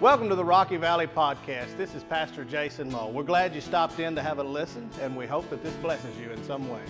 Welcome 0.00 0.30
to 0.30 0.34
the 0.34 0.42
Rocky 0.42 0.78
Valley 0.78 1.06
Podcast. 1.06 1.76
This 1.76 1.94
is 1.94 2.02
Pastor 2.04 2.42
Jason 2.42 2.90
Moe. 2.90 3.10
We're 3.10 3.22
glad 3.22 3.54
you 3.54 3.60
stopped 3.60 4.00
in 4.00 4.14
to 4.14 4.22
have 4.22 4.38
a 4.38 4.42
listen, 4.42 4.88
and 5.02 5.14
we 5.14 5.26
hope 5.26 5.50
that 5.50 5.62
this 5.62 5.74
blesses 5.74 6.16
you 6.16 6.30
in 6.30 6.42
some 6.44 6.70
way. 6.70 6.80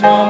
Blood 0.00 0.29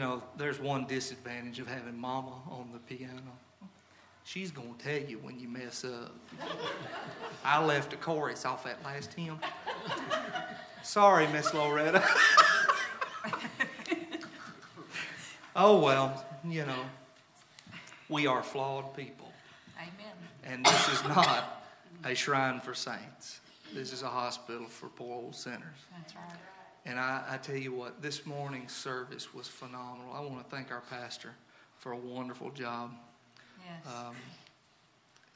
know, 0.00 0.22
there's 0.36 0.58
one 0.58 0.86
disadvantage 0.86 1.60
of 1.60 1.68
having 1.68 1.98
Mama 1.98 2.32
on 2.50 2.70
the 2.72 2.78
piano. 2.80 3.20
She's 4.24 4.50
going 4.50 4.74
to 4.74 4.84
tell 4.84 5.08
you 5.08 5.18
when 5.18 5.38
you 5.38 5.48
mess 5.48 5.84
up. 5.84 6.14
I 7.44 7.64
left 7.64 7.92
a 7.92 7.96
chorus 7.96 8.44
off 8.44 8.64
that 8.64 8.82
last 8.84 9.12
hymn. 9.14 9.38
Sorry, 10.82 11.26
Miss 11.28 11.52
Loretta. 11.54 12.04
oh, 15.56 15.80
well, 15.80 16.24
you 16.44 16.64
know, 16.64 16.84
we 18.08 18.26
are 18.26 18.42
flawed 18.42 18.96
people. 18.96 19.30
Amen. 19.76 20.14
And 20.44 20.64
this 20.64 20.88
is 20.92 21.04
not 21.04 21.64
a 22.04 22.14
shrine 22.14 22.60
for 22.60 22.74
saints. 22.74 23.40
This 23.74 23.92
is 23.92 24.02
a 24.02 24.08
hospital 24.08 24.66
for 24.66 24.88
poor 24.88 25.14
old 25.16 25.34
sinners. 25.34 25.78
That's 25.96 26.14
right. 26.14 26.38
And 26.86 26.98
I, 26.98 27.22
I 27.28 27.36
tell 27.36 27.56
you 27.56 27.72
what, 27.72 28.00
this 28.00 28.24
morning's 28.26 28.72
service 28.72 29.34
was 29.34 29.46
phenomenal. 29.46 30.12
I 30.14 30.20
want 30.20 30.42
to 30.42 30.56
thank 30.56 30.70
our 30.70 30.82
pastor 30.90 31.32
for 31.78 31.92
a 31.92 31.96
wonderful 31.96 32.50
job. 32.50 32.92
Yes. 33.64 33.94
Um, 33.94 34.16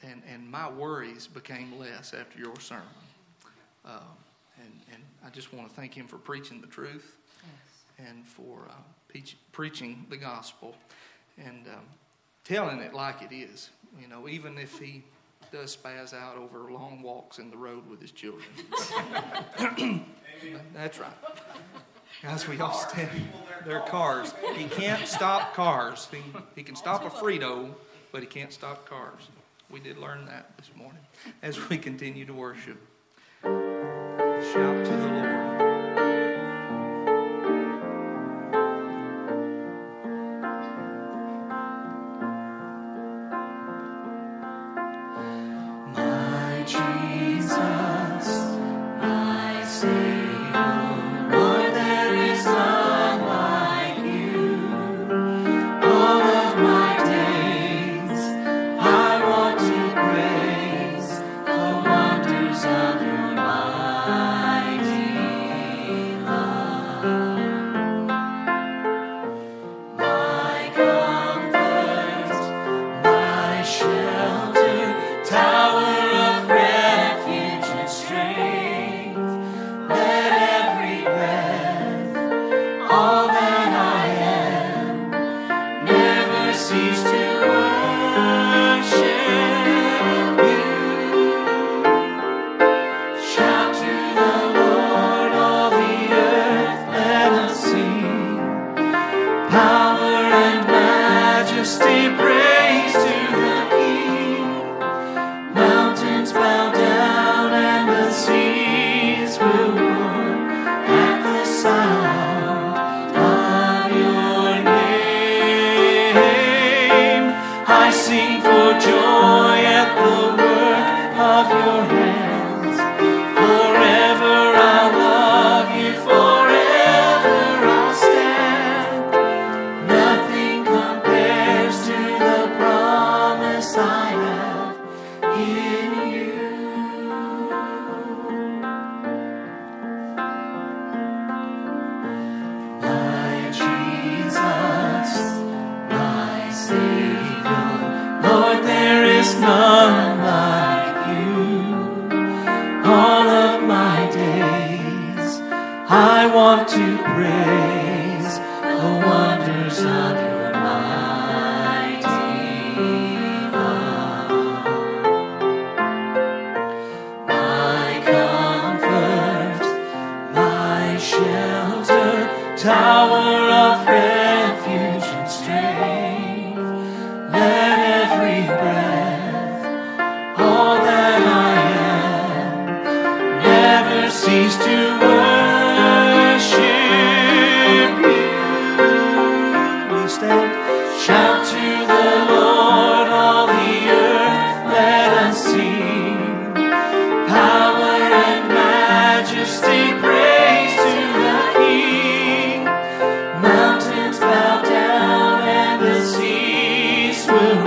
and, 0.01 0.21
and 0.31 0.49
my 0.49 0.69
worries 0.69 1.27
became 1.27 1.79
less 1.79 2.13
after 2.13 2.39
your 2.39 2.59
sermon. 2.59 2.83
Um, 3.85 4.01
and, 4.59 4.71
and 4.93 5.03
I 5.25 5.29
just 5.29 5.53
want 5.53 5.69
to 5.69 5.75
thank 5.75 5.93
him 5.93 6.07
for 6.07 6.17
preaching 6.17 6.61
the 6.61 6.67
truth 6.67 7.15
yes. 7.43 8.07
and 8.07 8.25
for 8.25 8.67
uh, 8.69 8.73
peach, 9.07 9.37
preaching 9.51 10.05
the 10.09 10.17
gospel 10.17 10.75
and 11.37 11.67
um, 11.67 11.83
telling 12.43 12.79
it 12.79 12.93
like 12.93 13.21
it 13.21 13.33
is. 13.33 13.69
You 13.99 14.07
know, 14.07 14.27
even 14.27 14.57
if 14.57 14.79
he 14.79 15.03
does 15.51 15.77
spaz 15.77 16.13
out 16.13 16.37
over 16.37 16.71
long 16.71 17.01
walks 17.01 17.37
in 17.37 17.49
the 17.49 17.57
road 17.57 17.87
with 17.89 18.01
his 18.01 18.11
children. 18.11 18.45
That's 20.73 20.99
right. 20.99 21.11
As 22.23 22.47
we 22.47 22.59
all 22.59 22.73
stand, 22.73 23.09
their 23.65 23.81
cars. 23.81 24.33
He 24.55 24.65
can't 24.65 25.07
stop 25.07 25.53
cars. 25.53 26.07
He, 26.11 26.21
he 26.55 26.63
can 26.63 26.75
stop 26.75 27.03
a 27.05 27.09
Frito, 27.09 27.73
but 28.11 28.21
he 28.21 28.27
can't 28.27 28.53
stop 28.53 28.87
cars. 28.87 29.29
We 29.69 29.79
did 29.79 29.97
learn 29.97 30.25
that 30.25 30.55
this 30.57 30.69
morning 30.75 31.01
as 31.41 31.69
we 31.69 31.77
continue 31.77 32.25
to 32.25 32.33
worship. 32.33 32.79
Shout 33.43 34.85
to 34.85 34.91
the 34.91 35.14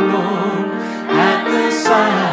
at 0.01 1.45
the 1.51 1.71
sound 1.73 2.28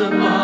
eyes 0.00 0.12
above 0.12 0.37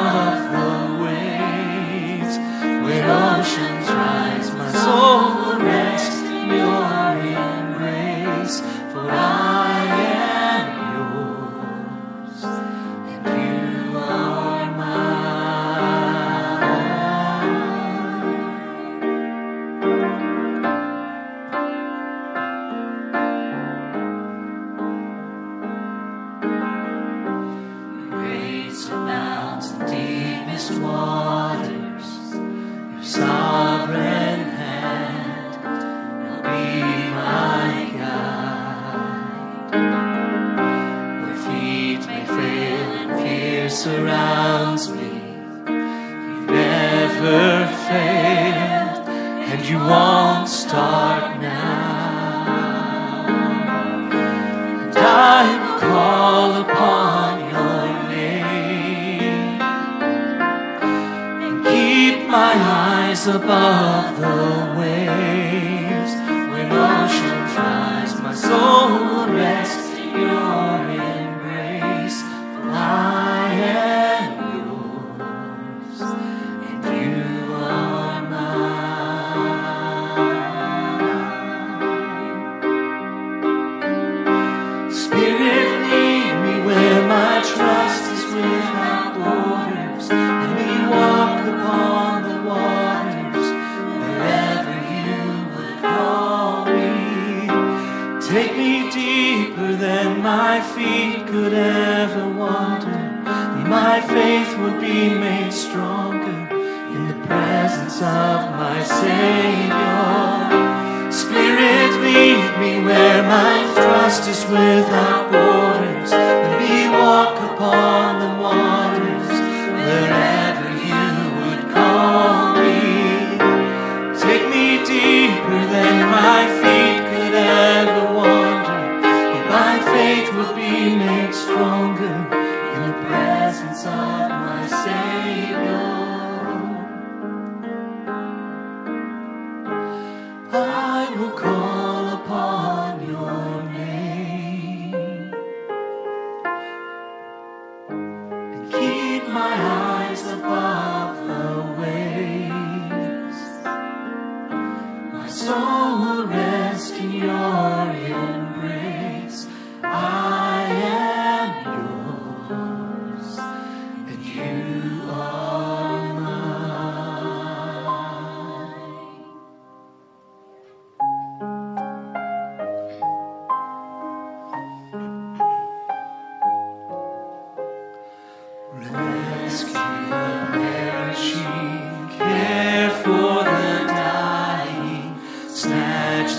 feet 100.73 101.26
could 101.26 101.52
ever 101.52 102.03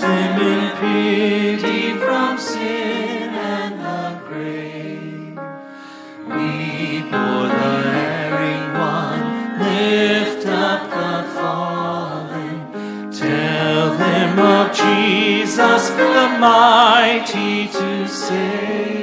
them 0.00 0.40
in 0.40 0.76
pity 0.78 1.92
from 1.98 2.38
sin 2.38 3.30
and 3.34 3.80
the 3.80 4.20
grave. 4.26 5.38
We 6.26 7.02
bore 7.10 7.48
the 7.48 7.76
erring 7.94 8.66
one, 8.74 9.58
lift 9.58 10.46
up 10.46 10.90
the 10.90 11.28
fallen, 11.34 13.12
tell 13.12 13.96
them 13.96 14.38
of 14.38 14.76
Jesus, 14.76 15.88
the 15.90 16.36
mighty 16.40 17.68
to 17.68 18.08
save. 18.08 18.95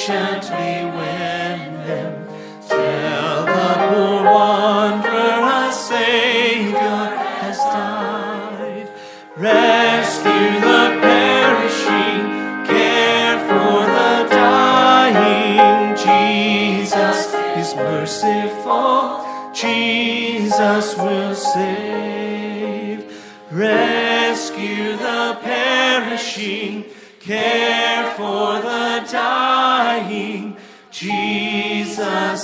patiently 0.00 0.86
win 0.96 1.74
them 1.84 2.26
till 2.66 3.44
the 3.44 3.72
poor 3.90 4.24
wanderer, 4.24 5.40
a 5.44 5.72
Savior, 5.72 7.02
has 7.40 7.58
died. 7.58 8.88
Rescue 9.36 10.60
the 10.60 10.98
perishing, 11.02 12.22
care 12.66 13.38
for 13.48 13.84
the 13.96 14.28
dying. 14.30 15.94
Jesus 15.96 17.34
is 17.58 17.74
merciful, 17.74 19.26
Jesus 19.52 20.96
will 20.96 21.34
save. 21.34 23.04
Rescue 23.50 24.96
the 24.96 25.38
perishing, 25.42 26.86
care 27.20 28.14
for 28.16 28.60
the 28.60 28.89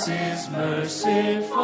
is 0.09 0.49
merciful. 0.49 1.56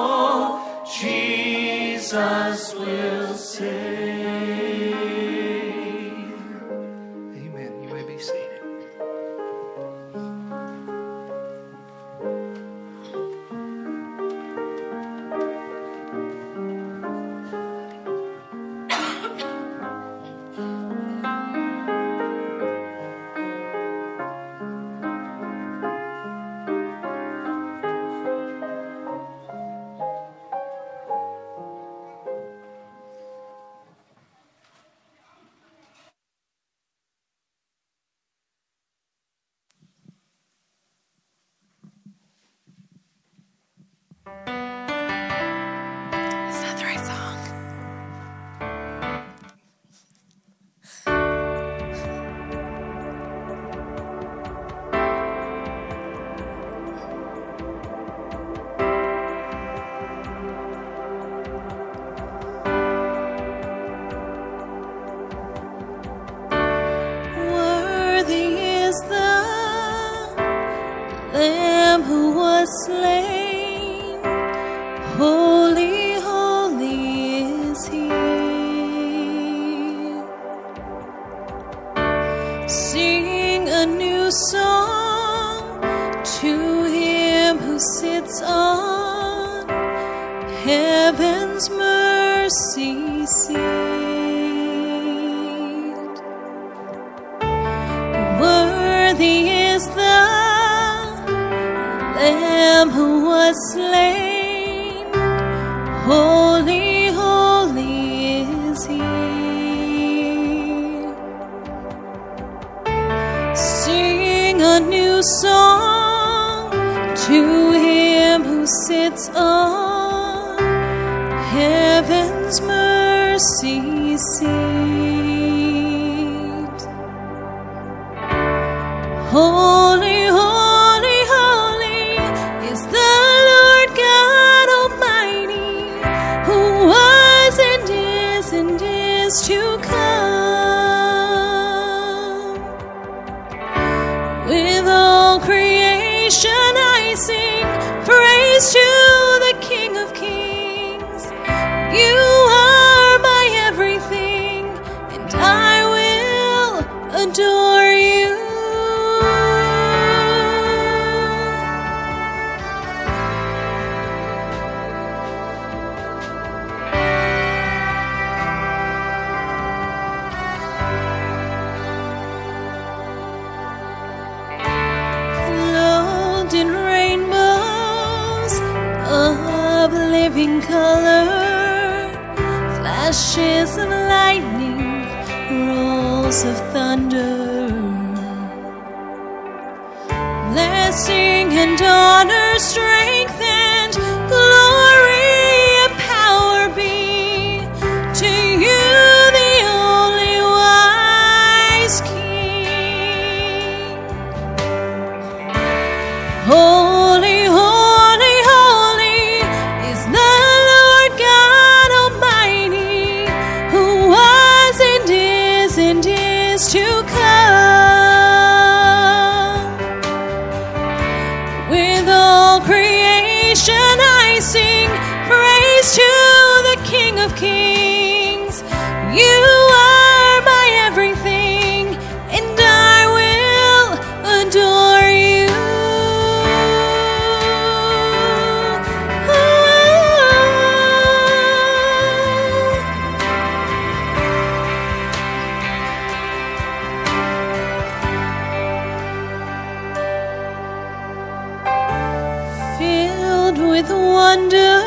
Filled 253.54 253.70
with 253.70 253.89
wonder, 253.89 254.82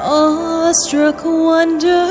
awestruck 0.00 1.24
wonder 1.24 2.08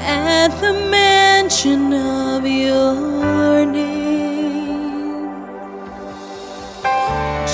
at 0.00 0.48
the 0.60 0.72
mention 0.90 1.92
of 1.92 2.46
your 2.46 3.66
name. 3.66 5.34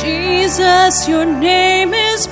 Jesus, 0.03 1.09
your 1.09 1.25
name 1.25 1.95
is 1.95 2.27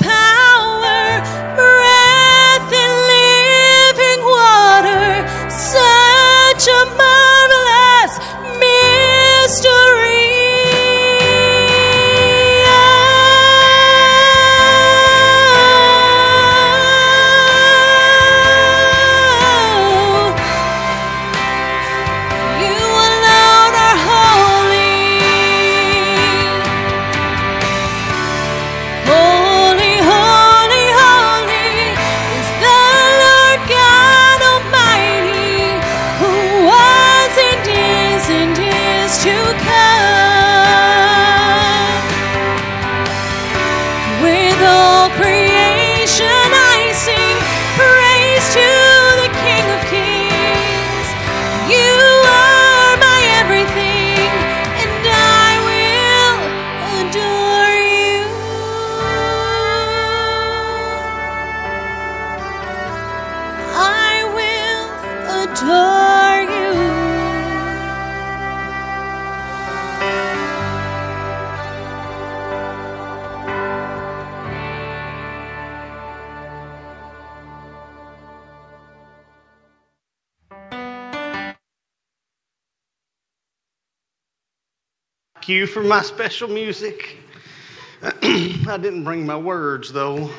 Cue 85.41 85.67
for 85.67 85.83
my 85.83 86.03
special 86.03 86.49
music. 86.49 87.17
I 88.03 88.79
didn't 88.81 89.05
bring 89.05 89.25
my 89.25 89.37
words 89.37 89.93
though. 89.93 90.31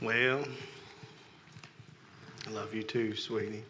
Well, 0.00 0.44
I 2.48 2.50
love 2.50 2.74
you 2.74 2.82
too, 2.82 3.14
sweetie. 3.14 3.62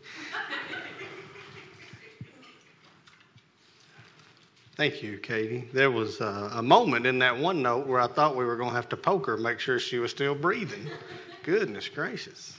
Thank 4.76 5.02
you, 5.02 5.18
Katie. 5.18 5.68
There 5.74 5.90
was 5.90 6.22
uh, 6.22 6.50
a 6.54 6.62
moment 6.62 7.04
in 7.04 7.18
that 7.18 7.36
one 7.36 7.60
note 7.60 7.86
where 7.86 8.00
I 8.00 8.06
thought 8.06 8.36
we 8.36 8.44
were 8.46 8.56
going 8.56 8.70
to 8.70 8.74
have 8.74 8.88
to 8.88 8.96
poke 8.96 9.26
her, 9.26 9.36
make 9.36 9.60
sure 9.60 9.78
she 9.78 9.98
was 9.98 10.10
still 10.10 10.34
breathing. 10.34 10.88
Goodness 11.42 11.88
gracious. 11.88 12.56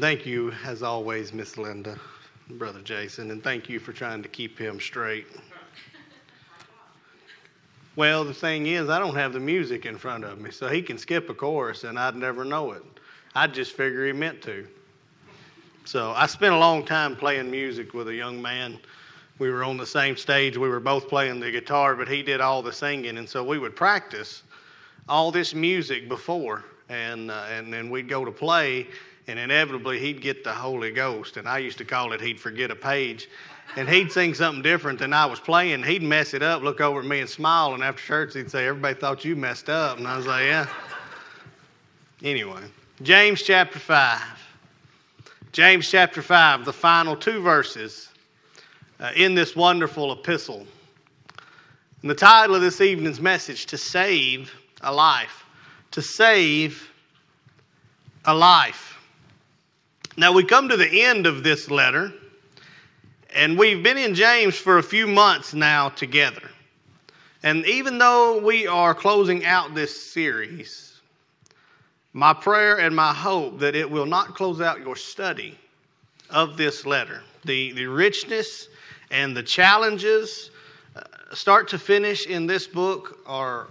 Thank 0.00 0.26
you, 0.26 0.52
as 0.64 0.82
always, 0.82 1.32
Miss 1.32 1.56
Linda, 1.56 1.96
Brother 2.50 2.80
Jason, 2.80 3.30
and 3.30 3.42
thank 3.42 3.68
you 3.68 3.78
for 3.78 3.92
trying 3.92 4.22
to 4.22 4.28
keep 4.28 4.58
him 4.58 4.80
straight. 4.80 5.26
Well, 7.94 8.24
the 8.24 8.34
thing 8.34 8.66
is, 8.66 8.88
I 8.88 8.98
don't 8.98 9.14
have 9.14 9.32
the 9.32 9.40
music 9.40 9.86
in 9.86 9.96
front 9.96 10.24
of 10.24 10.40
me, 10.40 10.50
so 10.50 10.68
he 10.68 10.82
can 10.82 10.98
skip 10.98 11.30
a 11.30 11.34
chorus 11.34 11.84
and 11.84 11.98
I'd 11.98 12.16
never 12.16 12.44
know 12.44 12.72
it. 12.72 12.82
I'd 13.34 13.54
just 13.54 13.72
figure 13.72 14.06
he 14.06 14.12
meant 14.12 14.42
to. 14.42 14.66
So 15.84 16.10
I 16.10 16.26
spent 16.26 16.52
a 16.52 16.58
long 16.58 16.84
time 16.84 17.16
playing 17.16 17.50
music 17.50 17.94
with 17.94 18.08
a 18.08 18.14
young 18.14 18.42
man. 18.42 18.78
We 19.38 19.50
were 19.50 19.62
on 19.62 19.76
the 19.76 19.86
same 19.86 20.16
stage. 20.16 20.56
We 20.56 20.68
were 20.68 20.80
both 20.80 21.08
playing 21.08 21.38
the 21.38 21.50
guitar, 21.50 21.94
but 21.94 22.08
he 22.08 22.22
did 22.22 22.40
all 22.40 22.60
the 22.60 22.72
singing, 22.72 23.18
and 23.18 23.28
so 23.28 23.44
we 23.44 23.58
would 23.58 23.76
practice 23.76 24.42
all 25.08 25.30
this 25.30 25.54
music 25.54 26.08
before, 26.08 26.64
and 26.88 27.30
uh, 27.30 27.46
and 27.50 27.72
then 27.72 27.88
we'd 27.88 28.08
go 28.08 28.24
to 28.24 28.32
play, 28.32 28.88
and 29.28 29.38
inevitably 29.38 30.00
he'd 30.00 30.20
get 30.20 30.42
the 30.42 30.52
Holy 30.52 30.90
Ghost, 30.90 31.36
and 31.36 31.48
I 31.48 31.58
used 31.58 31.78
to 31.78 31.84
call 31.84 32.12
it 32.12 32.20
he'd 32.20 32.40
forget 32.40 32.72
a 32.72 32.76
page, 32.76 33.28
and 33.76 33.88
he'd 33.88 34.10
sing 34.10 34.34
something 34.34 34.62
different 34.62 34.98
than 34.98 35.12
I 35.12 35.24
was 35.26 35.38
playing. 35.38 35.84
He'd 35.84 36.02
mess 36.02 36.34
it 36.34 36.42
up, 36.42 36.62
look 36.62 36.80
over 36.80 37.00
at 37.00 37.06
me 37.06 37.20
and 37.20 37.30
smile, 37.30 37.74
and 37.74 37.84
after 37.84 38.02
church 38.02 38.34
he'd 38.34 38.50
say, 38.50 38.66
"Everybody 38.66 38.98
thought 38.98 39.24
you 39.24 39.36
messed 39.36 39.70
up," 39.70 39.98
and 39.98 40.08
I 40.08 40.16
was 40.16 40.26
like, 40.26 40.44
"Yeah." 40.46 40.66
Anyway, 42.24 42.62
James 43.02 43.42
chapter 43.42 43.78
five. 43.78 44.38
James 45.50 45.90
chapter 45.90 46.20
5, 46.20 46.66
the 46.66 46.72
final 46.72 47.16
two 47.16 47.40
verses 47.40 48.10
uh, 49.00 49.12
in 49.16 49.34
this 49.34 49.54
wonderful 49.54 50.12
epistle. 50.12 50.66
And 52.02 52.10
the 52.10 52.14
title 52.14 52.54
of 52.54 52.62
this 52.62 52.80
evening's 52.80 53.20
message, 53.20 53.66
To 53.66 53.78
Save 53.78 54.52
a 54.82 54.92
Life. 54.92 55.44
To 55.92 56.02
Save 56.02 56.90
a 58.24 58.34
Life. 58.34 58.98
Now, 60.16 60.32
we 60.32 60.44
come 60.44 60.68
to 60.68 60.76
the 60.76 61.02
end 61.04 61.26
of 61.26 61.42
this 61.42 61.70
letter, 61.70 62.12
and 63.34 63.56
we've 63.56 63.82
been 63.82 63.98
in 63.98 64.14
James 64.14 64.56
for 64.56 64.78
a 64.78 64.82
few 64.82 65.06
months 65.06 65.54
now 65.54 65.88
together. 65.90 66.48
And 67.42 67.64
even 67.66 67.98
though 67.98 68.38
we 68.38 68.66
are 68.66 68.94
closing 68.94 69.44
out 69.44 69.74
this 69.74 70.10
series, 70.12 71.00
my 72.12 72.32
prayer 72.32 72.80
and 72.80 72.94
my 72.96 73.12
hope 73.14 73.60
that 73.60 73.76
it 73.76 73.88
will 73.88 74.06
not 74.06 74.34
close 74.34 74.60
out 74.60 74.80
your 74.80 74.96
study 74.96 75.56
of 76.30 76.56
this 76.56 76.84
letter. 76.84 77.22
The, 77.44 77.72
the 77.72 77.86
richness 77.86 78.68
and 79.10 79.36
the 79.36 79.42
challenges, 79.42 80.50
uh, 80.96 81.02
start 81.34 81.68
to 81.68 81.78
finish, 81.78 82.26
in 82.26 82.46
this 82.46 82.66
book 82.66 83.18
are, 83.26 83.68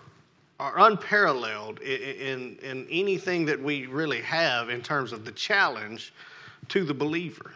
are 0.59 0.79
unparalleled 0.79 1.79
in, 1.79 2.01
in, 2.01 2.57
in 2.61 2.87
anything 2.89 3.45
that 3.45 3.61
we 3.61 3.85
really 3.85 4.21
have 4.21 4.69
in 4.69 4.81
terms 4.81 5.11
of 5.11 5.25
the 5.25 5.31
challenge 5.31 6.13
to 6.69 6.83
the 6.83 6.93
believer. 6.93 7.51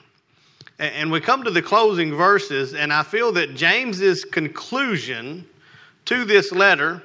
And 0.80 1.12
we 1.12 1.22
come 1.22 1.44
to 1.44 1.52
the 1.52 1.62
closing 1.62 2.16
verses, 2.16 2.74
and 2.74 2.92
I 2.92 3.04
feel 3.04 3.32
that 3.34 3.56
James's 3.56 4.26
conclusion 4.26 5.46
to 6.06 6.26
this 6.26 6.52
letter 6.52 7.04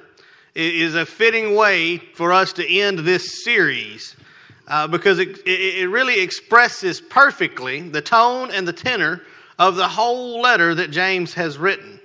is 0.55 0.95
a 0.95 1.05
fitting 1.05 1.55
way 1.55 1.97
for 1.97 2.33
us 2.33 2.53
to 2.53 2.67
end 2.67 2.99
this 2.99 3.43
series 3.43 4.15
uh, 4.67 4.87
because 4.87 5.19
it, 5.19 5.37
it 5.45 5.89
really 5.89 6.19
expresses 6.19 6.99
perfectly 6.99 7.81
the 7.81 8.01
tone 8.01 8.49
and 8.51 8.67
the 8.67 8.73
tenor 8.73 9.21
of 9.59 9.75
the 9.75 9.87
whole 9.87 10.41
letter 10.41 10.75
that 10.75 10.91
James 10.91 11.33
has 11.33 11.57
written. 11.57 11.99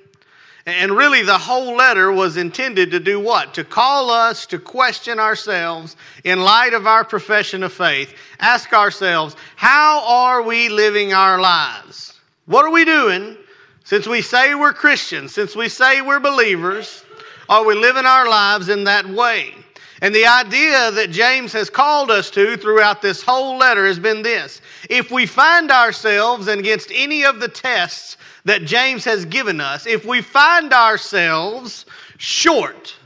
And 0.64 0.96
really, 0.96 1.22
the 1.22 1.38
whole 1.38 1.76
letter 1.76 2.12
was 2.12 2.36
intended 2.36 2.92
to 2.92 3.00
do 3.00 3.18
what? 3.18 3.54
To 3.54 3.64
call 3.64 4.10
us 4.10 4.46
to 4.46 4.60
question 4.60 5.18
ourselves 5.18 5.96
in 6.22 6.40
light 6.40 6.72
of 6.72 6.86
our 6.86 7.04
profession 7.04 7.64
of 7.64 7.72
faith. 7.72 8.14
Ask 8.38 8.72
ourselves, 8.72 9.34
how 9.56 10.04
are 10.06 10.42
we 10.42 10.68
living 10.68 11.12
our 11.12 11.40
lives? 11.40 12.16
What 12.46 12.64
are 12.64 12.70
we 12.70 12.84
doing 12.84 13.36
since 13.84 14.06
we 14.06 14.22
say 14.22 14.54
we're 14.54 14.72
Christians, 14.72 15.34
since 15.34 15.56
we 15.56 15.68
say 15.68 16.00
we're 16.00 16.20
believers? 16.20 17.04
Are 17.48 17.64
we 17.64 17.74
living 17.74 18.06
our 18.06 18.28
lives 18.28 18.68
in 18.68 18.84
that 18.84 19.06
way? 19.06 19.54
And 20.02 20.12
the 20.12 20.26
idea 20.26 20.90
that 20.90 21.12
James 21.12 21.52
has 21.52 21.70
called 21.70 22.10
us 22.10 22.28
to 22.30 22.56
throughout 22.56 23.02
this 23.02 23.22
whole 23.22 23.56
letter 23.56 23.86
has 23.86 24.00
been 24.00 24.22
this. 24.22 24.60
If 24.90 25.12
we 25.12 25.26
find 25.26 25.70
ourselves 25.70 26.48
against 26.48 26.90
any 26.92 27.24
of 27.24 27.38
the 27.38 27.46
tests 27.46 28.16
that 28.44 28.64
James 28.64 29.04
has 29.04 29.24
given 29.24 29.60
us, 29.60 29.86
if 29.86 30.04
we 30.04 30.20
find 30.20 30.72
ourselves 30.72 31.86
short 32.18 32.96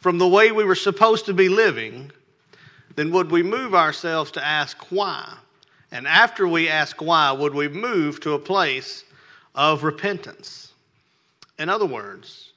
from 0.00 0.16
the 0.16 0.26
way 0.26 0.50
we 0.50 0.64
were 0.64 0.74
supposed 0.74 1.26
to 1.26 1.34
be 1.34 1.50
living, 1.50 2.10
then 2.96 3.10
would 3.12 3.30
we 3.30 3.42
move 3.42 3.74
ourselves 3.74 4.30
to 4.30 4.44
ask 4.44 4.90
why? 4.90 5.36
And 5.92 6.08
after 6.08 6.48
we 6.48 6.70
ask 6.70 7.02
why, 7.02 7.30
would 7.30 7.54
we 7.54 7.68
move 7.68 8.20
to 8.20 8.32
a 8.32 8.38
place 8.38 9.04
of 9.54 9.84
repentance? 9.84 10.72
In 11.58 11.68
other 11.68 11.86
words, 11.86 12.47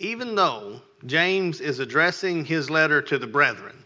even 0.00 0.34
though 0.34 0.80
James 1.04 1.60
is 1.60 1.78
addressing 1.78 2.44
his 2.44 2.70
letter 2.70 3.02
to 3.02 3.18
the 3.18 3.26
brethren, 3.26 3.76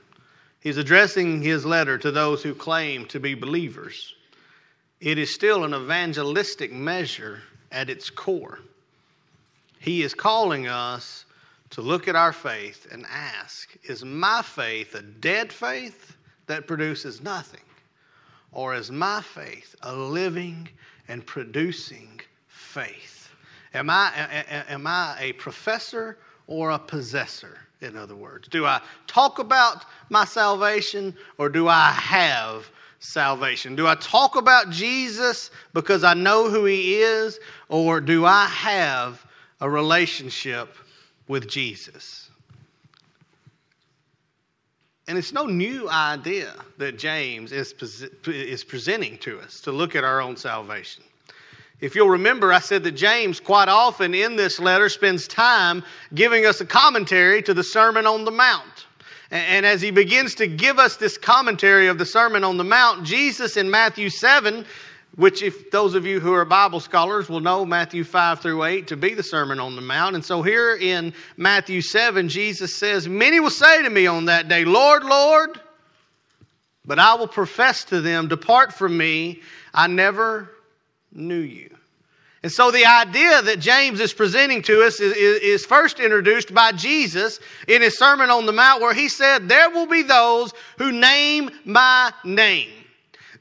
he's 0.60 0.76
addressing 0.76 1.42
his 1.42 1.66
letter 1.66 1.98
to 1.98 2.12
those 2.12 2.42
who 2.42 2.54
claim 2.54 3.04
to 3.06 3.18
be 3.18 3.34
believers, 3.34 4.14
it 5.00 5.18
is 5.18 5.34
still 5.34 5.64
an 5.64 5.74
evangelistic 5.74 6.72
measure 6.72 7.42
at 7.72 7.90
its 7.90 8.08
core. 8.08 8.60
He 9.80 10.02
is 10.02 10.14
calling 10.14 10.68
us 10.68 11.26
to 11.70 11.82
look 11.82 12.06
at 12.06 12.16
our 12.16 12.32
faith 12.32 12.86
and 12.92 13.04
ask 13.10 13.76
Is 13.82 14.04
my 14.04 14.40
faith 14.40 14.94
a 14.94 15.02
dead 15.02 15.52
faith 15.52 16.16
that 16.46 16.68
produces 16.68 17.20
nothing? 17.20 17.60
Or 18.52 18.76
is 18.76 18.92
my 18.92 19.20
faith 19.20 19.74
a 19.82 19.92
living 19.92 20.68
and 21.08 21.26
producing 21.26 22.20
faith? 22.46 23.13
Am 23.74 23.90
I, 23.90 24.12
am 24.68 24.86
I 24.86 25.16
a 25.20 25.32
professor 25.32 26.16
or 26.46 26.70
a 26.70 26.78
possessor, 26.78 27.58
in 27.80 27.96
other 27.96 28.14
words? 28.14 28.48
Do 28.48 28.64
I 28.64 28.80
talk 29.06 29.40
about 29.40 29.84
my 30.10 30.24
salvation 30.24 31.14
or 31.38 31.48
do 31.48 31.68
I 31.68 31.90
have 31.90 32.70
salvation? 33.00 33.76
Do 33.76 33.86
I 33.86 33.96
talk 33.96 34.36
about 34.36 34.70
Jesus 34.70 35.50
because 35.72 36.04
I 36.04 36.14
know 36.14 36.48
who 36.48 36.64
he 36.64 36.94
is, 36.94 37.38
or 37.68 38.00
do 38.00 38.24
I 38.24 38.46
have 38.46 39.24
a 39.60 39.68
relationship 39.68 40.74
with 41.28 41.48
Jesus? 41.48 42.30
And 45.06 45.18
it's 45.18 45.32
no 45.32 45.44
new 45.44 45.88
idea 45.90 46.54
that 46.78 46.98
James 46.98 47.52
is, 47.52 47.74
is 48.26 48.64
presenting 48.64 49.18
to 49.18 49.38
us 49.40 49.60
to 49.60 49.72
look 49.72 49.94
at 49.94 50.02
our 50.02 50.20
own 50.20 50.36
salvation. 50.36 51.04
If 51.84 51.94
you'll 51.94 52.08
remember, 52.08 52.50
I 52.50 52.60
said 52.60 52.82
that 52.84 52.92
James, 52.92 53.40
quite 53.40 53.68
often 53.68 54.14
in 54.14 54.36
this 54.36 54.58
letter, 54.58 54.88
spends 54.88 55.28
time 55.28 55.84
giving 56.14 56.46
us 56.46 56.62
a 56.62 56.64
commentary 56.64 57.42
to 57.42 57.52
the 57.52 57.62
Sermon 57.62 58.06
on 58.06 58.24
the 58.24 58.30
Mount. 58.30 58.86
And 59.30 59.66
as 59.66 59.82
he 59.82 59.90
begins 59.90 60.34
to 60.36 60.46
give 60.46 60.78
us 60.78 60.96
this 60.96 61.18
commentary 61.18 61.88
of 61.88 61.98
the 61.98 62.06
Sermon 62.06 62.42
on 62.42 62.56
the 62.56 62.64
Mount, 62.64 63.04
Jesus 63.04 63.58
in 63.58 63.70
Matthew 63.70 64.08
7, 64.08 64.64
which, 65.16 65.42
if 65.42 65.70
those 65.70 65.94
of 65.94 66.06
you 66.06 66.20
who 66.20 66.32
are 66.32 66.46
Bible 66.46 66.80
scholars 66.80 67.28
will 67.28 67.40
know 67.40 67.66
Matthew 67.66 68.02
5 68.02 68.40
through 68.40 68.64
8 68.64 68.86
to 68.86 68.96
be 68.96 69.12
the 69.12 69.22
Sermon 69.22 69.60
on 69.60 69.76
the 69.76 69.82
Mount. 69.82 70.14
And 70.14 70.24
so 70.24 70.40
here 70.40 70.76
in 70.76 71.12
Matthew 71.36 71.82
7, 71.82 72.30
Jesus 72.30 72.74
says, 72.74 73.06
Many 73.06 73.40
will 73.40 73.50
say 73.50 73.82
to 73.82 73.90
me 73.90 74.06
on 74.06 74.24
that 74.24 74.48
day, 74.48 74.64
Lord, 74.64 75.04
Lord, 75.04 75.60
but 76.86 76.98
I 76.98 77.12
will 77.16 77.28
profess 77.28 77.84
to 77.84 78.00
them, 78.00 78.28
Depart 78.28 78.72
from 78.72 78.96
me, 78.96 79.42
I 79.74 79.86
never 79.86 80.48
knew 81.14 81.40
you. 81.40 81.74
And 82.44 82.52
so 82.52 82.70
the 82.70 82.84
idea 82.84 83.40
that 83.40 83.58
James 83.58 84.00
is 84.00 84.12
presenting 84.12 84.60
to 84.62 84.82
us 84.82 85.00
is, 85.00 85.16
is, 85.16 85.40
is, 85.40 85.66
first 85.66 85.98
introduced 85.98 86.52
by 86.52 86.72
Jesus 86.72 87.40
in 87.66 87.80
his 87.80 87.96
Sermon 87.96 88.28
on 88.28 88.44
the 88.44 88.52
Mount, 88.52 88.82
where 88.82 88.92
he 88.92 89.08
said, 89.08 89.48
There 89.48 89.70
will 89.70 89.86
be 89.86 90.02
those 90.02 90.52
who 90.76 90.92
name 90.92 91.50
my 91.64 92.12
name. 92.22 92.68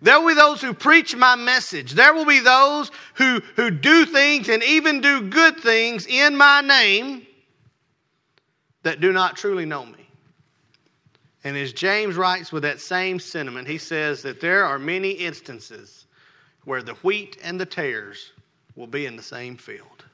There 0.01 0.21
will 0.21 0.29
be 0.29 0.35
those 0.35 0.61
who 0.61 0.73
preach 0.73 1.17
my 1.17 1.35
message. 1.35 1.91
There 1.93 2.13
will 2.13 2.25
be 2.25 2.39
those 2.39 2.91
who, 3.15 3.41
who 3.57 3.71
do 3.71 4.05
things 4.05 4.47
and 4.47 4.63
even 4.63 5.01
do 5.01 5.29
good 5.29 5.57
things 5.57 6.07
in 6.07 6.37
my 6.37 6.61
name 6.61 7.27
that 8.83 9.01
do 9.01 9.11
not 9.11 9.35
truly 9.35 9.65
know 9.65 9.85
me. 9.85 10.07
And 11.43 11.57
as 11.57 11.73
James 11.73 12.15
writes 12.15 12.53
with 12.53 12.63
that 12.63 12.79
same 12.79 13.19
sentiment, 13.19 13.67
he 13.67 13.77
says 13.77 14.21
that 14.21 14.39
there 14.39 14.63
are 14.63 14.79
many 14.79 15.11
instances 15.11 16.02
where 16.65 16.81
the 16.81 16.93
wheat 16.95 17.37
and 17.43 17.59
the 17.59 17.65
tares 17.65 18.31
will 18.75 18.87
be 18.87 19.05
in 19.05 19.15
the 19.15 19.23
same 19.23 19.57
field. 19.57 20.05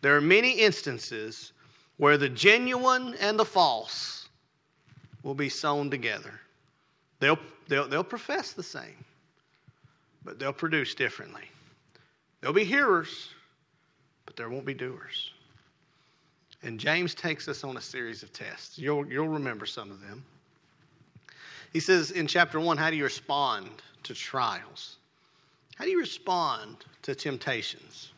There 0.00 0.16
are 0.16 0.20
many 0.20 0.52
instances 0.52 1.52
where 1.98 2.16
the 2.16 2.28
genuine 2.28 3.14
and 3.20 3.38
the 3.38 3.44
false 3.44 4.28
will 5.22 5.34
be 5.34 5.48
sown 5.48 5.90
together. 5.90 6.40
They'll, 7.18 7.38
they'll, 7.68 7.86
they'll 7.86 8.02
profess 8.02 8.52
the 8.52 8.62
same, 8.62 9.04
but 10.24 10.38
they'll 10.38 10.52
produce 10.52 10.94
differently. 10.94 11.42
There'll 12.40 12.54
be 12.54 12.64
hearers, 12.64 13.28
but 14.24 14.36
there 14.36 14.48
won't 14.48 14.64
be 14.64 14.72
doers. 14.72 15.32
And 16.62 16.78
James 16.80 17.14
takes 17.14 17.48
us 17.48 17.64
on 17.64 17.76
a 17.76 17.80
series 17.80 18.22
of 18.22 18.32
tests. 18.32 18.78
You'll, 18.78 19.06
you'll 19.06 19.28
remember 19.28 19.66
some 19.66 19.90
of 19.90 20.00
them. 20.00 20.24
He 21.72 21.80
says 21.80 22.10
in 22.10 22.26
chapter 22.26 22.58
1, 22.58 22.76
How 22.76 22.90
do 22.90 22.96
you 22.96 23.04
respond 23.04 23.68
to 24.04 24.14
trials? 24.14 24.96
How 25.80 25.86
do 25.86 25.92
you 25.92 25.98
respond 25.98 26.76
to 27.04 27.14
temptations? 27.14 28.10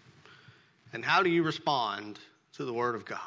And 0.93 1.05
how 1.05 1.23
do 1.23 1.31
you 1.31 1.45
respond 1.45 2.19
to 2.55 2.65
the 2.65 2.73
Word 2.73 2.97
of 2.97 3.05
God? 3.05 3.21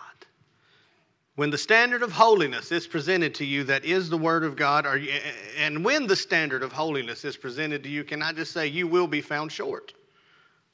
When 1.38 1.52
the 1.52 1.58
standard 1.58 2.04
of 2.04 2.12
holiness 2.12 2.70
is 2.74 2.86
presented 2.86 3.34
to 3.36 3.46
you, 3.46 3.64
that 3.64 3.86
is 3.86 4.10
the 4.10 4.18
Word 4.18 4.44
of 4.44 4.58
God, 4.58 4.86
you, 5.02 5.14
and 5.58 5.86
when 5.86 6.06
the 6.06 6.18
standard 6.18 6.64
of 6.64 6.74
holiness 6.74 7.24
is 7.24 7.38
presented 7.38 7.82
to 7.84 7.90
you, 7.90 8.04
can 8.04 8.22
I 8.22 8.34
just 8.34 8.52
say 8.52 8.68
you 8.68 8.88
will 8.88 9.08
be 9.08 9.22
found 9.22 9.54
short? 9.54 9.94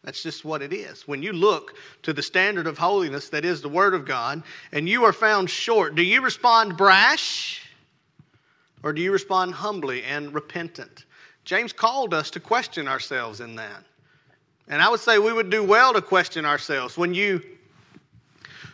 That's 0.04 0.24
just 0.24 0.44
what 0.44 0.64
it 0.64 0.74
is. 0.74 1.08
When 1.08 1.22
you 1.22 1.32
look 1.32 1.76
to 2.02 2.14
the 2.14 2.24
standard 2.24 2.66
of 2.66 2.80
holiness 2.80 3.30
that 3.30 3.46
is 3.46 3.62
the 3.62 3.70
Word 3.70 3.94
of 3.94 4.08
God, 4.08 4.42
and 4.72 4.90
you 4.90 5.04
are 5.04 5.14
found 5.14 5.52
short, 5.52 5.94
do 5.94 6.02
you 6.02 6.22
respond 6.22 6.78
brash 6.78 7.62
or 8.82 8.92
do 8.92 9.04
you 9.04 9.12
respond 9.12 9.54
humbly 9.54 10.02
and 10.02 10.34
repentant? 10.34 11.06
James 11.44 11.74
called 11.74 12.14
us 12.14 12.30
to 12.32 12.40
question 12.40 12.88
ourselves 12.88 13.42
in 13.42 13.56
that. 13.56 13.84
And 14.68 14.82
I 14.82 14.90
would 14.90 15.00
say 15.00 15.20
we 15.20 15.34
would 15.34 15.50
do 15.50 15.64
well 15.64 15.94
to 15.94 16.02
question 16.02 16.46
ourselves. 16.46 16.98
When 16.98 17.14
you 17.14 17.42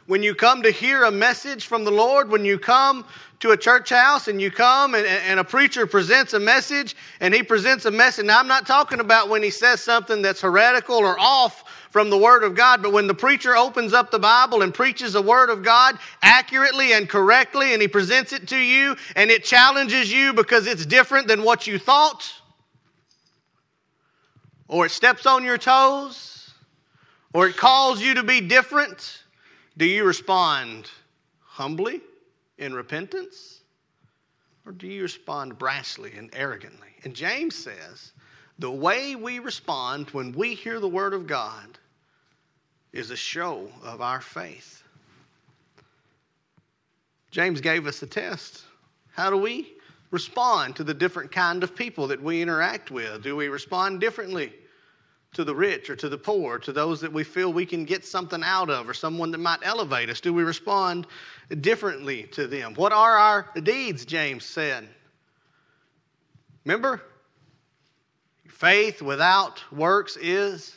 when 0.05 0.23
you 0.23 0.33
come 0.33 0.63
to 0.63 0.71
hear 0.71 1.03
a 1.03 1.11
message 1.11 1.65
from 1.65 1.83
the 1.83 1.91
Lord, 1.91 2.29
when 2.29 2.45
you 2.45 2.57
come 2.57 3.05
to 3.41 3.51
a 3.51 3.57
church 3.57 3.89
house 3.89 4.29
and 4.29 4.41
you 4.41 4.49
come 4.49 4.95
and, 4.95 5.05
and, 5.05 5.37
a 5.39 5.43
preacher 5.43 5.85
presents 5.85 6.33
a 6.33 6.39
message 6.39 6.95
and 7.19 7.33
he 7.33 7.43
presents 7.43 7.85
a 7.85 7.91
message. 7.91 8.25
Now, 8.25 8.39
I'm 8.39 8.47
not 8.47 8.65
talking 8.65 9.01
about 9.01 9.27
when 9.27 9.43
he 9.43 9.49
says 9.49 9.83
something 9.83 10.21
that's 10.21 10.39
heretical 10.39 10.95
or 10.95 11.19
off 11.19 11.87
from 11.91 12.09
the 12.09 12.17
Word 12.17 12.43
of 12.43 12.55
God, 12.55 12.81
but 12.81 12.93
when 12.93 13.05
the 13.05 13.13
preacher 13.13 13.55
opens 13.55 13.91
up 13.91 14.09
the 14.09 14.17
Bible 14.17 14.61
and 14.61 14.73
preaches 14.73 15.11
the 15.13 15.21
Word 15.21 15.49
of 15.49 15.61
God 15.61 15.99
accurately 16.21 16.93
and 16.93 17.09
correctly 17.09 17.73
and 17.73 17.81
he 17.81 17.87
presents 17.87 18.31
it 18.31 18.47
to 18.47 18.57
you 18.57 18.95
and 19.17 19.29
it 19.29 19.43
challenges 19.43 20.11
you 20.11 20.31
because 20.31 20.67
it's 20.67 20.85
different 20.85 21.27
than 21.27 21.43
what 21.43 21.67
you 21.67 21.77
thought 21.77 22.31
or 24.67 24.85
it 24.85 24.91
steps 24.91 25.25
on 25.25 25.43
your 25.43 25.57
toes, 25.57 26.51
or 27.33 27.47
it 27.47 27.57
calls 27.57 28.01
you 28.01 28.13
to 28.15 28.23
be 28.23 28.41
different, 28.41 29.23
do 29.77 29.85
you 29.85 30.03
respond 30.03 30.89
humbly 31.39 32.01
in 32.57 32.73
repentance? 32.73 33.61
Or 34.65 34.71
do 34.73 34.87
you 34.87 35.03
respond 35.03 35.57
brashly 35.57 36.17
and 36.17 36.29
arrogantly? 36.33 36.89
And 37.03 37.15
James 37.15 37.55
says 37.55 38.11
the 38.59 38.71
way 38.71 39.15
we 39.15 39.39
respond 39.39 40.09
when 40.09 40.33
we 40.33 40.55
hear 40.55 40.79
the 40.79 40.89
Word 40.89 41.13
of 41.13 41.25
God 41.25 41.77
is 42.91 43.11
a 43.11 43.15
show 43.15 43.69
of 43.83 44.01
our 44.01 44.19
faith. 44.19 44.83
James 47.31 47.61
gave 47.61 47.87
us 47.87 48.01
a 48.01 48.07
test. 48.07 48.63
How 49.11 49.29
do 49.29 49.37
we 49.37 49.76
respond 50.11 50.75
to 50.77 50.83
the 50.83 50.93
different 50.93 51.31
kind 51.31 51.63
of 51.63 51.75
people 51.75 52.07
that 52.07 52.21
we 52.21 52.41
interact 52.41 52.91
with? 52.91 53.23
Do 53.23 53.35
we 53.35 53.47
respond 53.47 53.99
differently 53.99 54.53
to 55.33 55.43
the 55.43 55.53
rich 55.53 55.89
or 55.89 55.95
to 55.95 56.09
the 56.09 56.17
poor, 56.17 56.57
to 56.59 56.71
those 56.71 57.01
that 57.01 57.11
we 57.11 57.23
feel 57.23 57.51
we 57.51 57.65
can 57.65 57.85
get 57.85 58.05
something 58.05 58.41
out 58.43 58.69
of 58.69 58.87
or 58.87 58.93
someone 58.93 59.31
that 59.31 59.39
might 59.39 59.59
elevate 59.63 60.09
us? 60.09 60.21
Do 60.21 60.33
we 60.33 60.43
respond 60.43 61.07
differently 61.61 62.23
to 62.31 62.47
them? 62.47 62.73
What 62.75 62.93
are 62.93 63.17
our 63.17 63.49
deeds, 63.61 64.05
James 64.05 64.45
said? 64.45 64.87
Remember? 66.65 67.01
Faith 68.47 69.01
without 69.01 69.63
works 69.71 70.17
is 70.17 70.75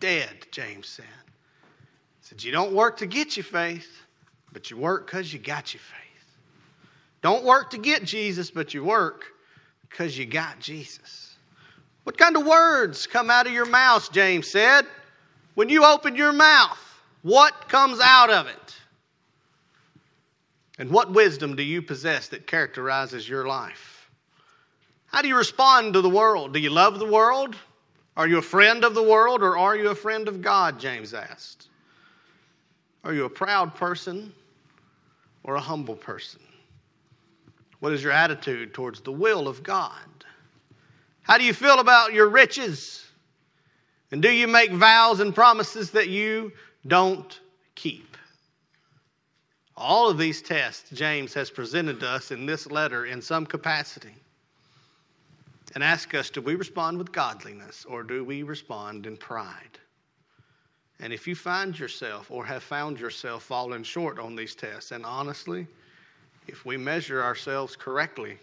dead, 0.00 0.46
James 0.50 0.86
said. 0.86 1.06
He 2.20 2.26
said, 2.26 2.44
You 2.44 2.52
don't 2.52 2.74
work 2.74 2.98
to 2.98 3.06
get 3.06 3.36
your 3.36 3.44
faith, 3.44 4.02
but 4.52 4.70
you 4.70 4.76
work 4.76 5.06
because 5.06 5.32
you 5.32 5.38
got 5.38 5.72
your 5.72 5.80
faith. 5.80 6.05
Don't 7.22 7.44
work 7.44 7.70
to 7.70 7.78
get 7.78 8.04
Jesus, 8.04 8.50
but 8.50 8.74
you 8.74 8.84
work 8.84 9.24
because 9.88 10.16
you 10.16 10.26
got 10.26 10.60
Jesus. 10.60 11.34
What 12.04 12.18
kind 12.18 12.36
of 12.36 12.46
words 12.46 13.06
come 13.06 13.30
out 13.30 13.46
of 13.46 13.52
your 13.52 13.66
mouth, 13.66 14.12
James 14.12 14.50
said? 14.50 14.86
When 15.54 15.68
you 15.68 15.84
open 15.84 16.14
your 16.14 16.32
mouth, 16.32 16.78
what 17.22 17.68
comes 17.68 17.98
out 18.00 18.30
of 18.30 18.46
it? 18.46 18.76
And 20.78 20.90
what 20.90 21.10
wisdom 21.12 21.56
do 21.56 21.62
you 21.62 21.80
possess 21.80 22.28
that 22.28 22.46
characterizes 22.46 23.28
your 23.28 23.46
life? 23.46 24.10
How 25.06 25.22
do 25.22 25.28
you 25.28 25.36
respond 25.36 25.94
to 25.94 26.02
the 26.02 26.10
world? 26.10 26.52
Do 26.52 26.60
you 26.60 26.70
love 26.70 26.98
the 26.98 27.10
world? 27.10 27.56
Are 28.16 28.28
you 28.28 28.38
a 28.38 28.42
friend 28.42 28.84
of 28.84 28.94
the 28.94 29.02
world 29.02 29.42
or 29.42 29.56
are 29.56 29.76
you 29.76 29.88
a 29.88 29.94
friend 29.94 30.28
of 30.28 30.42
God? 30.42 30.78
James 30.78 31.14
asked. 31.14 31.68
Are 33.04 33.14
you 33.14 33.24
a 33.24 33.30
proud 33.30 33.74
person 33.74 34.32
or 35.44 35.54
a 35.56 35.60
humble 35.60 35.96
person? 35.96 36.40
What 37.80 37.92
is 37.92 38.02
your 38.02 38.12
attitude 38.12 38.74
towards 38.74 39.00
the 39.00 39.12
will 39.12 39.48
of 39.48 39.62
God? 39.62 40.24
How 41.22 41.38
do 41.38 41.44
you 41.44 41.52
feel 41.52 41.80
about 41.80 42.12
your 42.12 42.28
riches? 42.28 43.04
And 44.12 44.22
do 44.22 44.30
you 44.30 44.46
make 44.46 44.70
vows 44.72 45.20
and 45.20 45.34
promises 45.34 45.90
that 45.90 46.08
you 46.08 46.52
don't 46.86 47.40
keep? 47.74 48.16
All 49.76 50.08
of 50.08 50.16
these 50.16 50.40
tests 50.40 50.90
James 50.90 51.34
has 51.34 51.50
presented 51.50 52.00
to 52.00 52.08
us 52.08 52.30
in 52.30 52.46
this 52.46 52.66
letter 52.66 53.06
in 53.06 53.20
some 53.20 53.44
capacity 53.44 54.14
and 55.74 55.84
ask 55.84 56.14
us 56.14 56.30
do 56.30 56.40
we 56.40 56.54
respond 56.54 56.96
with 56.96 57.12
godliness 57.12 57.84
or 57.86 58.02
do 58.02 58.24
we 58.24 58.42
respond 58.42 59.06
in 59.06 59.16
pride? 59.16 59.78
And 61.00 61.12
if 61.12 61.26
you 61.26 61.34
find 61.34 61.78
yourself 61.78 62.30
or 62.30 62.46
have 62.46 62.62
found 62.62 62.98
yourself 62.98 63.42
falling 63.42 63.82
short 63.82 64.18
on 64.18 64.34
these 64.34 64.54
tests, 64.54 64.92
and 64.92 65.04
honestly, 65.04 65.66
if 66.48 66.64
we 66.64 66.76
measure 66.76 67.22
ourselves 67.22 67.76
correctly, 67.76 68.38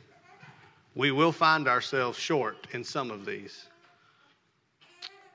we 0.95 1.11
will 1.11 1.31
find 1.31 1.67
ourselves 1.67 2.17
short 2.17 2.67
in 2.71 2.83
some 2.83 3.09
of 3.09 3.25
these. 3.25 3.67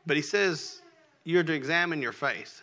But 0.06 0.16
he 0.16 0.22
says 0.22 0.80
you're 1.24 1.42
to 1.42 1.52
examine 1.52 2.00
your 2.00 2.12
faith. 2.12 2.62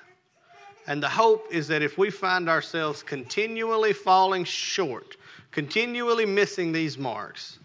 And 0.88 1.02
the 1.02 1.10
hope 1.10 1.48
is 1.52 1.68
that 1.68 1.82
if 1.82 1.98
we 1.98 2.10
find 2.10 2.48
ourselves 2.48 3.04
continually 3.04 3.94
falling 3.94 4.44
short, 4.44 5.18
continually 5.52 6.26
missing 6.26 6.72
these 6.72 6.98
marks, 6.98 7.60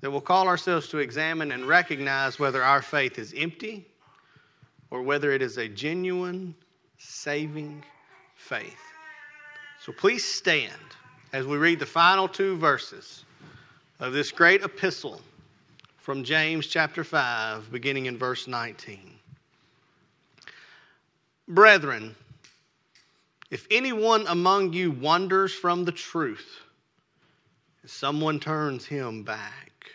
that 0.00 0.10
we'll 0.10 0.20
call 0.20 0.46
ourselves 0.46 0.88
to 0.88 0.98
examine 0.98 1.52
and 1.52 1.66
recognize 1.66 2.38
whether 2.38 2.62
our 2.62 2.82
faith 2.82 3.18
is 3.18 3.34
empty 3.36 3.86
or 4.90 5.02
whether 5.02 5.32
it 5.32 5.42
is 5.42 5.58
a 5.58 5.68
genuine, 5.68 6.54
saving 6.98 7.82
faith. 8.34 8.78
So 9.80 9.92
please 9.92 10.24
stand 10.24 10.72
as 11.36 11.46
we 11.46 11.58
read 11.58 11.78
the 11.78 11.84
final 11.84 12.26
two 12.26 12.56
verses 12.56 13.26
of 14.00 14.14
this 14.14 14.32
great 14.32 14.62
epistle 14.62 15.20
from 15.98 16.24
James 16.24 16.66
chapter 16.66 17.04
5, 17.04 17.70
beginning 17.70 18.06
in 18.06 18.16
verse 18.16 18.46
19. 18.46 19.12
Brethren, 21.46 22.16
if 23.50 23.66
anyone 23.70 24.26
among 24.28 24.72
you 24.72 24.90
wanders 24.90 25.52
from 25.52 25.84
the 25.84 25.92
truth, 25.92 26.62
and 27.82 27.90
someone 27.90 28.40
turns 28.40 28.86
him 28.86 29.22
back, 29.22 29.90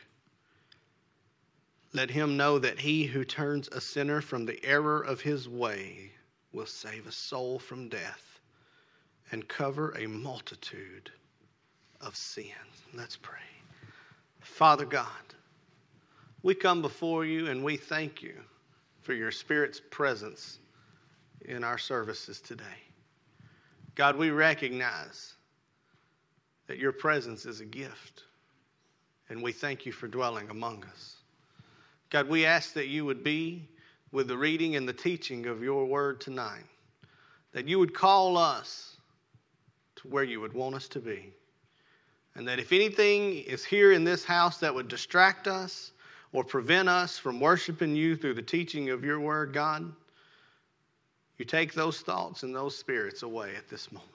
let 1.92 2.12
him 2.12 2.38
know 2.38 2.60
that 2.60 2.78
he 2.78 3.06
who 3.06 3.26
turns 3.26 3.68
a 3.70 3.82
sinner 3.82 4.22
from 4.22 4.46
the 4.46 4.64
error 4.64 5.02
of 5.02 5.22
his 5.22 5.50
way 5.50 6.12
will 6.54 6.68
save 6.68 7.08
a 7.08 7.12
soul 7.12 7.58
from 7.58 7.90
death 7.90 8.40
and 9.32 9.48
cover 9.48 9.90
a 9.98 10.06
multitude 10.06 11.10
of 12.02 12.16
sin. 12.16 12.46
Let's 12.94 13.18
pray. 13.18 13.38
Father 14.42 14.86
God, 14.86 15.08
we 16.44 16.56
come 16.56 16.82
before 16.82 17.26
you 17.26 17.48
and 17.48 17.64
we 17.64 17.78
thank 17.78 18.22
you 18.22 18.36
for 19.02 19.14
your 19.14 19.32
Spirit's 19.32 19.82
presence 19.90 20.60
in 21.46 21.64
our 21.64 21.78
services 21.78 22.42
today. 22.42 22.64
God, 23.96 24.18
we 24.18 24.30
recognize 24.32 25.34
that 26.68 26.78
your 26.78 26.92
presence 26.92 27.46
is 27.46 27.60
a 27.60 27.66
gift, 27.66 28.24
and 29.30 29.42
we 29.42 29.52
thank 29.52 29.86
you 29.86 29.92
for 29.92 30.08
dwelling 30.08 30.50
among 30.50 30.86
us. 30.86 31.18
God, 32.10 32.30
we 32.30 32.46
ask 32.46 32.74
that 32.74 32.88
you 32.88 33.06
would 33.06 33.24
be 33.24 33.68
with 34.12 34.28
the 34.28 34.38
reading 34.38 34.76
and 34.76 34.88
the 34.88 34.94
teaching 34.94 35.46
of 35.46 35.64
your 35.64 35.86
word 35.86 36.22
tonight, 36.22 36.66
that 37.52 37.68
you 37.68 37.80
would 37.80 37.94
call 37.94 38.38
us 38.38 38.98
to 39.98 40.08
where 40.08 40.24
you 40.24 40.40
would 40.40 40.54
want 40.54 40.76
us 40.76 40.88
to 40.90 41.00
be. 41.00 41.34
And 42.36 42.48
that 42.48 42.60
if 42.60 42.72
anything 42.72 43.40
is 43.40 43.66
here 43.66 43.92
in 43.92 44.04
this 44.04 44.24
house 44.24 44.58
that 44.60 44.74
would 44.74 44.88
distract 44.88 45.48
us 45.48 45.92
or 46.32 46.44
prevent 46.44 46.88
us 46.88 47.18
from 47.18 47.40
worshiping 47.40 47.96
you 47.96 48.16
through 48.16 48.36
the 48.36 48.42
teaching 48.42 48.90
of 48.90 49.04
your 49.04 49.20
word, 49.20 49.54
God, 49.54 49.92
you 51.38 51.46
take 51.46 51.74
those 51.74 52.02
thoughts 52.02 52.44
and 52.44 52.56
those 52.56 52.78
spirits 52.78 53.24
away 53.24 53.56
at 53.58 53.68
this 53.68 53.92
moment. 53.92 54.08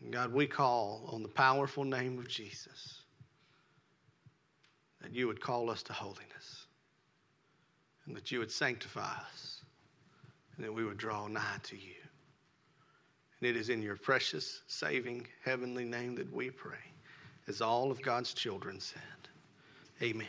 And 0.00 0.12
God, 0.12 0.32
we 0.32 0.46
call 0.46 1.08
on 1.12 1.22
the 1.22 1.28
powerful 1.28 1.84
name 1.84 2.18
of 2.18 2.28
Jesus 2.28 3.02
that 5.00 5.14
you 5.14 5.26
would 5.26 5.40
call 5.40 5.70
us 5.70 5.82
to 5.84 5.92
holiness 5.92 6.66
and 8.06 8.16
that 8.16 8.30
you 8.30 8.38
would 8.38 8.50
sanctify 8.50 9.14
us 9.32 9.62
and 10.56 10.64
that 10.64 10.72
we 10.72 10.84
would 10.84 10.98
draw 10.98 11.26
nigh 11.26 11.58
to 11.62 11.76
you. 11.76 11.99
And 13.40 13.48
it 13.48 13.56
is 13.56 13.68
in 13.68 13.82
your 13.82 13.96
precious, 13.96 14.60
saving, 14.66 15.26
heavenly 15.44 15.84
name 15.84 16.14
that 16.16 16.32
we 16.32 16.50
pray, 16.50 16.78
as 17.48 17.60
all 17.60 17.90
of 17.90 18.02
God's 18.02 18.34
children 18.34 18.80
said. 18.80 19.00
Amen. 20.02 20.26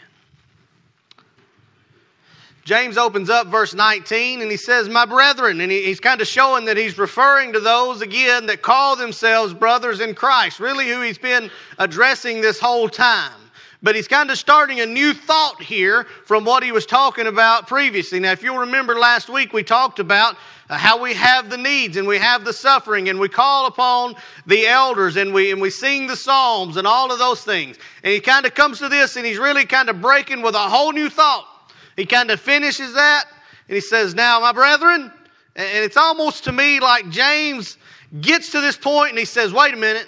James 2.64 2.98
opens 2.98 3.30
up 3.30 3.48
verse 3.48 3.74
19 3.74 4.42
and 4.42 4.52
he 4.52 4.58
says, 4.58 4.88
My 4.88 5.06
brethren, 5.06 5.62
and 5.62 5.72
he's 5.72 6.00
kind 6.00 6.22
of 6.22 6.28
showing 6.28 6.66
that 6.66 6.78
he's 6.78 6.98
referring 6.98 7.54
to 7.54 7.60
those 7.60 8.02
again 8.02 8.46
that 8.46 8.62
call 8.62 8.96
themselves 8.96 9.54
brothers 9.54 10.00
in 10.00 10.14
Christ, 10.14 10.60
really 10.60 10.88
who 10.88 11.02
he's 11.02 11.18
been 11.18 11.50
addressing 11.80 12.40
this 12.40 12.60
whole 12.60 12.88
time. 12.88 13.41
But 13.84 13.96
he's 13.96 14.08
kind 14.08 14.30
of 14.30 14.38
starting 14.38 14.80
a 14.80 14.86
new 14.86 15.14
thought 15.14 15.62
here 15.62 16.04
from 16.26 16.46
what 16.46 16.62
he 16.62 16.72
was 16.72 16.86
talking 16.86 17.26
about 17.26 17.68
previously. 17.68 18.20
Now, 18.20 18.32
if 18.32 18.44
you'll 18.44 18.60
remember 18.60 19.00
last 19.00 19.28
week, 19.28 19.54
we 19.54 19.64
talked 19.64 19.98
about 19.98 20.38
uh, 20.70 20.78
how 20.78 21.02
we 21.02 21.16
have 21.16 21.50
the 21.50 21.58
needs 21.58 21.98
and 21.98 22.08
we 22.08 22.20
have 22.20 22.46
the 22.46 22.54
suffering 22.54 23.10
and 23.10 23.20
we 23.20 23.28
call 23.28 23.66
upon 23.66 24.16
the 24.46 24.68
elders 24.68 25.18
and 25.18 25.34
we, 25.34 25.52
and 25.52 25.60
we 25.60 25.72
sing 25.72 26.06
the 26.06 26.16
psalms 26.16 26.78
and 26.78 26.86
all 26.86 27.12
of 27.12 27.18
those 27.18 27.44
things. 27.44 27.78
And 28.04 28.14
he 28.14 28.20
kind 28.20 28.46
of 28.46 28.54
comes 28.54 28.78
to 28.80 28.88
this 28.88 29.16
and 29.16 29.26
he's 29.26 29.40
really 29.40 29.66
kind 29.66 29.90
of 29.90 30.00
breaking 30.00 30.44
with 30.44 30.54
a 30.54 30.60
whole 30.60 30.92
new 30.92 31.10
thought. 31.10 31.48
He 31.96 32.06
kind 32.06 32.30
of 32.30 32.40
finishes 32.40 32.94
that 32.94 33.26
and 33.68 33.76
he 33.76 33.82
says, 33.82 34.14
Now, 34.14 34.40
my 34.42 34.52
brethren, 34.52 35.12
and 35.56 35.84
it's 35.84 35.98
almost 35.98 36.44
to 36.44 36.52
me 36.52 36.80
like 36.80 37.10
James 37.10 37.78
gets 38.20 38.52
to 38.52 38.62
this 38.62 38.78
point 38.78 39.10
and 39.10 39.20
he 39.20 39.26
says, 39.26 39.52
Wait 39.52 39.74
a 39.74 39.78
minute. 39.78 40.08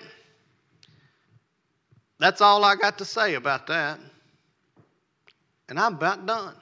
That's 2.24 2.40
all 2.40 2.64
I 2.64 2.78
got 2.78 3.00
to 3.00 3.06
say 3.06 3.34
about 3.34 3.68
that. 3.68 4.00
And 5.68 5.78
I'm 5.78 5.96
about 5.96 6.26
done. 6.26 6.56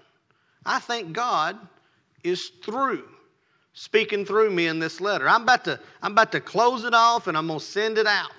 I 0.66 0.80
think 0.80 1.14
God 1.14 1.56
is 2.24 2.50
through 2.64 3.08
speaking 3.74 4.26
through 4.26 4.50
me 4.50 4.66
in 4.66 4.80
this 4.80 5.00
letter. 5.00 5.30
I'm 5.30 5.44
about 5.44 5.64
to, 5.66 5.80
I'm 6.02 6.14
about 6.14 6.32
to 6.32 6.40
close 6.40 6.84
it 6.84 6.96
off 6.96 7.28
and 7.28 7.38
I'm 7.38 7.46
going 7.46 7.60
to 7.60 7.66
send 7.66 8.00
it 8.00 8.08
out. 8.08 8.32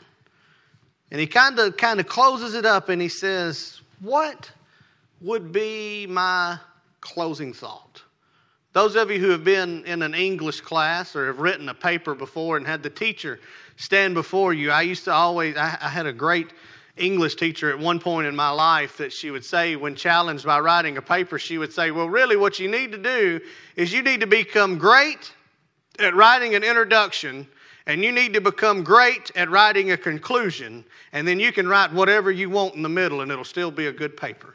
And 1.13 1.21
he 1.21 1.29
kind 1.29 1.61
of 1.61 1.77
kind 1.77 2.01
of 2.01 2.09
closes 2.09 2.55
it 2.55 2.67
up 2.67 2.89
and 2.89 3.01
he 3.01 3.09
says, 3.09 3.83
"What 4.01 4.51
would 5.21 5.53
be 5.53 6.09
my 6.09 6.59
closing 7.01 7.53
thought?" 7.53 8.03
Those 8.73 8.97
of 8.97 9.13
you 9.13 9.21
who 9.21 9.31
have 9.31 9.45
been 9.45 9.85
in 9.85 10.03
an 10.03 10.15
English 10.15 10.63
class 10.63 11.15
or 11.15 11.29
have 11.29 11.39
written 11.39 11.69
a 11.69 11.75
paper 11.75 12.17
before 12.17 12.57
and 12.57 12.67
had 12.67 12.83
the 12.83 12.91
teacher 12.91 13.39
stand 13.77 14.15
before 14.15 14.53
you, 14.53 14.73
I 14.73 14.83
used 14.83 15.05
to 15.05 15.13
always 15.13 15.57
I, 15.57 15.79
I 15.81 15.89
had 15.89 16.07
a 16.07 16.13
great 16.13 16.49
English 16.97 17.37
teacher 17.37 17.71
at 17.71 17.79
one 17.79 17.99
point 17.99 18.27
in 18.27 18.37
my 18.37 18.51
life 18.51 18.99
that 18.99 19.13
she 19.13 19.31
would 19.31 19.45
say, 19.45 19.77
when 19.77 19.95
challenged 19.95 20.45
by 20.45 20.61
writing 20.61 20.99
a 20.99 21.03
paper, 21.03 21.39
she 21.39 21.57
would 21.57 21.73
say, 21.73 21.91
Well, 21.91 22.09
really, 22.09 22.37
what 22.37 22.59
you 22.59 22.71
need 22.71 22.93
to 22.93 22.99
do 22.99 23.41
is 23.77 23.93
you 23.93 24.03
need 24.03 24.21
to 24.21 24.27
become 24.27 24.77
great 24.77 25.33
at 25.99 26.15
writing 26.15 26.55
an 26.55 26.63
introduction, 26.63 27.47
and 27.87 28.05
you 28.05 28.13
need 28.13 28.35
to 28.35 28.41
become 28.41 28.85
great 28.85 29.31
at 29.37 29.51
writing 29.51 29.93
a 29.93 29.97
conclusion, 29.97 30.85
and 31.13 31.27
then 31.27 31.41
you 31.41 31.51
can 31.51 31.67
write 31.67 31.93
whatever 31.93 32.31
you 32.31 32.51
want 32.51 32.75
in 32.75 32.83
the 32.83 32.89
middle, 32.89 33.23
and 33.23 33.33
it'll 33.33 33.45
still 33.45 33.71
be 33.71 33.87
a 33.87 33.93
good 33.93 34.17
paper. 34.17 34.55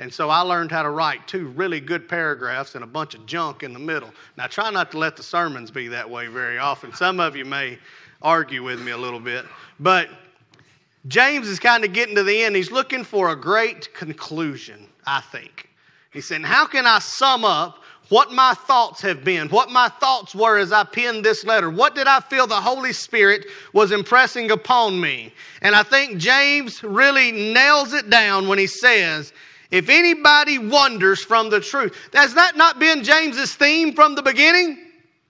And 0.00 0.12
so 0.12 0.30
I 0.30 0.40
learned 0.40 0.70
how 0.70 0.82
to 0.82 0.90
write 0.90 1.26
two 1.26 1.48
really 1.48 1.80
good 1.80 2.08
paragraphs 2.08 2.76
and 2.76 2.84
a 2.84 2.86
bunch 2.86 3.14
of 3.14 3.26
junk 3.26 3.64
in 3.64 3.72
the 3.72 3.80
middle. 3.80 4.12
Now, 4.36 4.46
try 4.46 4.70
not 4.70 4.92
to 4.92 4.98
let 4.98 5.16
the 5.16 5.24
sermons 5.24 5.72
be 5.72 5.88
that 5.88 6.08
way 6.08 6.28
very 6.28 6.58
often. 6.58 6.92
Some 6.92 7.18
of 7.18 7.34
you 7.34 7.44
may 7.44 7.78
argue 8.22 8.62
with 8.62 8.80
me 8.80 8.92
a 8.92 8.96
little 8.96 9.18
bit. 9.18 9.44
But 9.80 10.08
James 11.06 11.48
is 11.48 11.58
kind 11.58 11.84
of 11.84 11.92
getting 11.92 12.14
to 12.16 12.22
the 12.22 12.42
end. 12.42 12.56
He's 12.56 12.72
looking 12.72 13.04
for 13.04 13.30
a 13.30 13.36
great 13.36 13.94
conclusion, 13.94 14.88
I 15.06 15.20
think. 15.20 15.68
He 16.10 16.20
said, 16.20 16.42
How 16.42 16.66
can 16.66 16.86
I 16.86 16.98
sum 16.98 17.44
up 17.44 17.82
what 18.08 18.32
my 18.32 18.54
thoughts 18.54 19.02
have 19.02 19.22
been, 19.22 19.48
what 19.48 19.70
my 19.70 19.88
thoughts 19.88 20.34
were 20.34 20.58
as 20.58 20.72
I 20.72 20.84
penned 20.84 21.24
this 21.24 21.44
letter. 21.44 21.68
What 21.68 21.94
did 21.94 22.06
I 22.06 22.20
feel 22.20 22.46
the 22.46 22.54
Holy 22.54 22.92
Spirit 22.92 23.46
was 23.72 23.92
impressing 23.92 24.50
upon 24.50 25.00
me? 25.00 25.32
And 25.60 25.74
I 25.74 25.82
think 25.82 26.18
James 26.18 26.82
really 26.82 27.32
nails 27.32 27.92
it 27.92 28.08
down 28.08 28.48
when 28.48 28.58
he 28.58 28.66
says, 28.66 29.32
if 29.70 29.90
anybody 29.90 30.58
wonders 30.58 31.22
from 31.22 31.50
the 31.50 31.60
truth. 31.60 31.94
Has 32.14 32.34
that 32.34 32.56
not 32.56 32.78
been 32.78 33.04
James's 33.04 33.54
theme 33.54 33.92
from 33.92 34.14
the 34.14 34.22
beginning? 34.22 34.78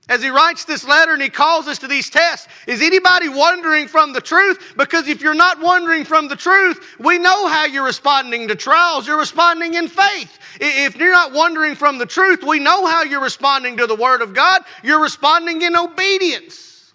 As 0.09 0.23
he 0.23 0.31
writes 0.31 0.65
this 0.65 0.85
letter 0.85 1.13
and 1.13 1.21
he 1.21 1.29
calls 1.29 1.69
us 1.69 1.79
to 1.81 1.87
these 1.87 2.09
tests, 2.09 2.49
is 2.67 2.81
anybody 2.81 3.29
wondering 3.29 3.89
from 3.89 4.15
the 4.15 4.23
truth? 4.23 4.73
Because 4.77 5.07
if 5.07 5.21
you're 5.21 5.35
not 5.35 5.61
wondering 5.61 6.05
from 6.05 6.29
the 6.29 6.37
truth, 6.37 6.81
we 6.99 7.19
know 7.19 7.47
how 7.47 7.67
you're 7.67 7.85
responding 7.85 8.49
to 8.49 8.55
trials. 8.55 9.07
You're 9.07 9.19
responding 9.19 9.75
in 9.75 9.87
faith. 9.87 10.39
If 10.61 10.97
you're 10.97 11.13
not 11.13 11.33
wondering 11.33 11.75
from 11.75 11.99
the 11.99 12.07
truth, 12.07 12.43
we 12.43 12.59
know 12.59 12.87
how 12.87 13.03
you're 13.03 13.21
responding 13.21 13.77
to 13.77 13.87
the 13.87 13.95
Word 13.95 14.23
of 14.23 14.33
God. 14.33 14.63
You're 14.83 15.03
responding 15.03 15.61
in 15.61 15.77
obedience. 15.77 16.95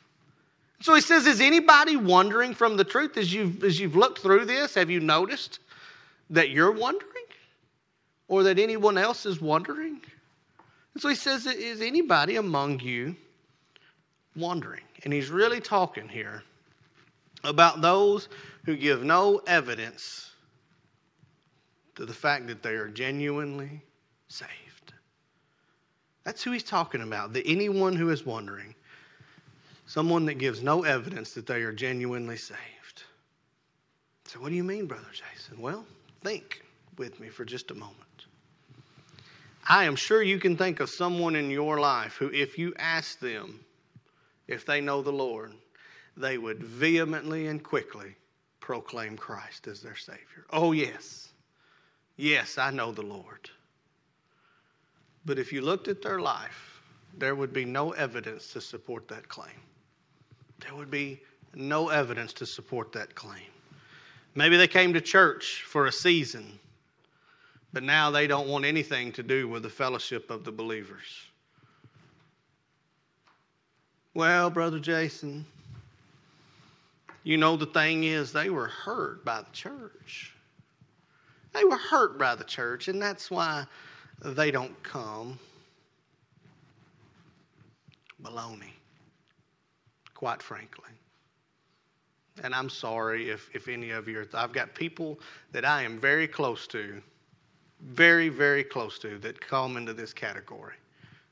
So 0.82 0.96
he 0.96 1.02
says, 1.02 1.28
Is 1.28 1.40
anybody 1.40 1.96
wondering 1.96 2.56
from 2.56 2.78
the 2.78 2.84
truth 2.84 3.16
as 3.18 3.32
you've, 3.32 3.64
as 3.64 3.80
you've 3.80 3.96
looked 3.96 4.20
through 4.20 4.46
this? 4.46 4.74
Have 4.74 4.90
you 4.90 5.00
noticed 5.00 5.60
that 6.32 6.50
you're 6.50 6.72
wondering 6.72 7.10
or 8.28 8.42
that 8.44 8.58
anyone 8.58 8.98
else 8.98 9.28
is 9.28 9.40
wondering? 9.40 10.02
And 10.94 11.02
so 11.02 11.10
he 11.10 11.16
says, 11.16 11.46
Is 11.46 11.82
anybody 11.82 12.36
among 12.36 12.80
you 12.80 13.16
wondering? 14.36 14.84
And 15.04 15.14
he's 15.14 15.30
really 15.30 15.60
talking 15.60 16.08
here 16.08 16.44
about 17.44 17.82
those 17.82 18.30
who 18.66 18.76
give 18.76 19.04
no 19.04 19.42
evidence 19.48 20.32
to 21.96 22.06
the 22.06 22.14
fact 22.14 22.48
that 22.48 22.64
they 22.64 22.74
are 22.74 22.88
genuinely 22.88 23.82
saved. 24.28 24.94
That's 26.24 26.42
who 26.42 26.52
he's 26.52 26.64
talking 26.64 27.02
about. 27.02 27.34
The 27.34 27.44
anyone 27.46 27.96
who 27.96 28.10
is 28.10 28.26
wondering. 28.26 28.74
Someone 29.86 30.26
that 30.26 30.36
gives 30.36 30.64
no 30.64 30.84
evidence 30.84 31.34
that 31.34 31.46
they 31.46 31.62
are 31.62 31.74
genuinely 31.74 32.38
saved. 32.38 33.04
So, 34.26 34.40
what 34.40 34.50
do 34.50 34.56
you 34.56 34.64
mean, 34.64 34.88
Brother 34.88 35.06
Jason? 35.12 35.62
Well, 35.62 35.86
think 36.24 36.64
with 36.98 37.20
me 37.20 37.28
for 37.28 37.44
just 37.44 37.70
a 37.70 37.76
moment. 37.76 37.98
I 39.68 39.86
am 39.86 39.96
sure 39.96 40.22
you 40.22 40.40
can 40.40 40.58
think 40.58 40.80
of 40.80 40.90
someone 40.90 41.36
in 41.36 41.50
your 41.50 41.80
life 41.80 42.16
who, 42.16 42.30
if 42.30 42.58
you 42.58 42.74
ask 42.78 43.20
them 43.20 43.64
if 44.48 44.66
they 44.66 44.82
know 44.82 45.02
the 45.02 45.12
Lord, 45.12 45.54
they 46.18 46.38
would 46.38 46.62
vehemently 46.62 47.48
and 47.48 47.64
quickly 47.64 48.16
proclaim 48.60 49.18
Christ 49.18 49.68
as 49.68 49.82
their 49.82 49.96
Savior. 49.96 50.46
Oh, 50.50 50.74
yes. 50.74 51.30
Yes, 52.18 52.58
I 52.58 52.72
know 52.72 52.92
the 52.92 53.02
Lord. 53.02 53.50
But 55.26 55.40
if 55.40 55.54
you 55.54 55.62
looked 55.62 55.88
at 55.88 56.02
their 56.02 56.20
life, 56.20 56.82
there 57.18 57.36
would 57.36 57.54
be 57.54 57.66
no 57.66 57.92
evidence 57.92 58.52
to 58.54 58.62
support 58.62 59.08
that 59.08 59.28
claim. 59.30 59.62
There 60.60 60.76
would 60.76 60.92
be 60.92 61.22
no 61.56 61.90
evidence 61.90 62.34
to 62.34 62.46
support 62.46 62.92
that 62.94 63.16
claim. 63.16 63.52
Maybe 64.36 64.58
they 64.58 64.68
came 64.68 64.94
to 64.94 65.02
church 65.02 65.64
for 65.68 65.88
a 65.88 65.92
season, 65.92 66.60
but 67.74 67.82
now 67.82 68.12
they 68.12 68.28
don't 68.28 68.48
want 68.48 68.64
anything 68.64 69.12
to 69.14 69.24
do 69.24 69.48
with 69.48 69.64
the 69.64 69.70
fellowship 69.70 70.30
of 70.30 70.44
the 70.44 70.52
believers. 70.52 71.28
Well, 74.14 74.52
Brother 74.52 74.80
Jason, 74.80 75.44
you 77.24 77.38
know 77.38 77.58
the 77.58 77.66
thing 77.66 78.04
is, 78.04 78.32
they 78.32 78.52
were 78.52 78.68
hurt 78.68 79.26
by 79.26 79.42
the 79.42 79.52
church. 79.52 80.36
They 81.52 81.64
were 81.64 81.78
hurt 81.78 82.20
by 82.20 82.36
the 82.36 82.44
church, 82.44 82.88
and 82.90 83.02
that's 83.02 83.32
why 83.32 83.66
they 84.24 84.52
don't 84.52 84.82
come. 84.84 85.40
Baloney, 88.22 88.74
quite 90.14 90.44
frankly. 90.44 90.92
And 92.44 92.54
I'm 92.54 92.70
sorry 92.70 93.30
if, 93.30 93.50
if 93.54 93.68
any 93.68 93.92
of 93.92 94.08
you 94.08 94.20
are, 94.20 94.28
I've 94.34 94.54
got 94.54 94.74
people 94.76 95.20
that 95.52 95.66
I 95.66 95.84
am 95.84 96.00
very 96.00 96.28
close 96.28 96.68
to, 96.68 97.02
very, 97.92 98.30
very 98.30 98.64
close 98.64 98.98
to, 99.00 99.18
that 99.20 99.40
come 99.40 99.78
into 99.78 99.94
this 99.94 100.14
category. 100.14 100.74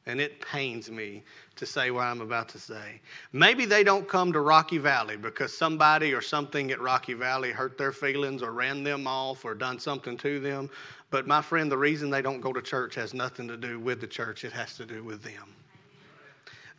And 0.08 0.20
it 0.20 0.42
pains 0.42 0.90
me 0.90 1.24
to 1.56 1.66
say 1.66 1.92
what 1.92 2.06
I'm 2.06 2.22
about 2.22 2.50
to 2.50 2.60
say. 2.60 3.00
Maybe 3.34 3.66
they 3.66 3.84
don't 3.84 4.08
come 4.08 4.34
to 4.34 4.40
Rocky 4.40 4.80
Valley 4.80 5.16
because 5.16 5.56
somebody 5.56 6.12
or 6.14 6.22
something 6.22 6.72
at 6.72 6.82
Rocky 6.82 7.14
Valley 7.14 7.52
hurt 7.52 7.78
their 7.78 7.92
feelings 7.92 8.42
or 8.42 8.52
ran 8.52 8.84
them 8.84 9.06
off 9.06 9.46
or 9.46 9.54
done 9.54 9.78
something 9.78 10.18
to 10.18 10.40
them. 10.40 10.70
But 11.12 11.28
my 11.28 11.42
friend, 11.42 11.72
the 11.72 11.78
reason 11.78 12.10
they 12.10 12.24
don't 12.24 12.42
go 12.42 12.52
to 12.52 12.62
church 12.62 12.96
has 12.96 13.14
nothing 13.14 13.48
to 13.48 13.58
do 13.58 13.80
with 13.80 14.02
the 14.02 14.08
church, 14.08 14.44
it 14.44 14.52
has 14.54 14.76
to 14.78 14.86
do 14.86 15.04
with 15.04 15.22
them. 15.22 15.54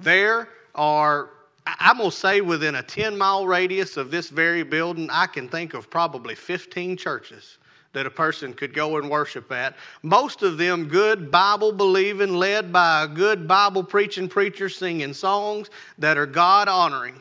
There 0.00 0.48
are, 0.74 1.30
I'm 1.64 1.98
going 1.98 2.10
to 2.10 2.16
say 2.16 2.40
within 2.40 2.74
a 2.74 2.82
10 2.82 3.16
mile 3.16 3.46
radius 3.46 3.96
of 3.96 4.10
this 4.10 4.30
very 4.30 4.64
building, 4.64 5.08
I 5.12 5.26
can 5.26 5.48
think 5.48 5.74
of 5.74 5.88
probably 5.88 6.34
15 6.34 6.96
churches 6.96 7.58
that 7.93 8.07
a 8.07 8.11
person 8.11 8.55
could 8.55 8.74
go 8.74 8.97
and 8.97 9.11
worship 9.11 9.51
at. 9.53 9.76
Most 10.03 10.43
of 10.43 10.59
them 10.59 10.88
good 10.88 11.30
Bible 11.30 11.72
believing, 11.72 12.34
led 12.34 12.72
by 12.72 13.05
a 13.05 13.09
good 13.09 13.47
Bible 13.47 13.84
preaching 13.84 14.28
preacher 14.28 14.68
singing 14.68 15.12
songs 15.12 15.70
that 15.99 16.16
are 16.16 16.26
God 16.26 16.68
honoring. 16.68 17.20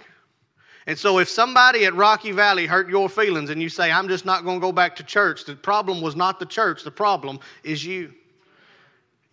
And 0.88 0.98
so, 0.98 1.20
if 1.20 1.30
somebody 1.30 1.86
at 1.86 1.94
Rocky 1.94 2.32
Valley 2.32 2.66
hurt 2.66 2.90
your 2.90 3.08
feelings 3.08 3.50
and 3.50 3.62
you 3.62 3.70
say, 3.70 3.92
I'm 3.92 4.08
just 4.08 4.26
not 4.26 4.44
going 4.44 4.60
to 4.60 4.62
go 4.62 4.72
back 4.72 4.96
to 4.96 5.04
church, 5.04 5.46
the 5.46 5.56
problem 5.56 6.02
was 6.02 6.16
not 6.16 6.40
the 6.40 6.46
church, 6.46 6.84
the 6.84 6.92
problem 6.92 7.40
is 7.64 7.86
you. 7.86 8.14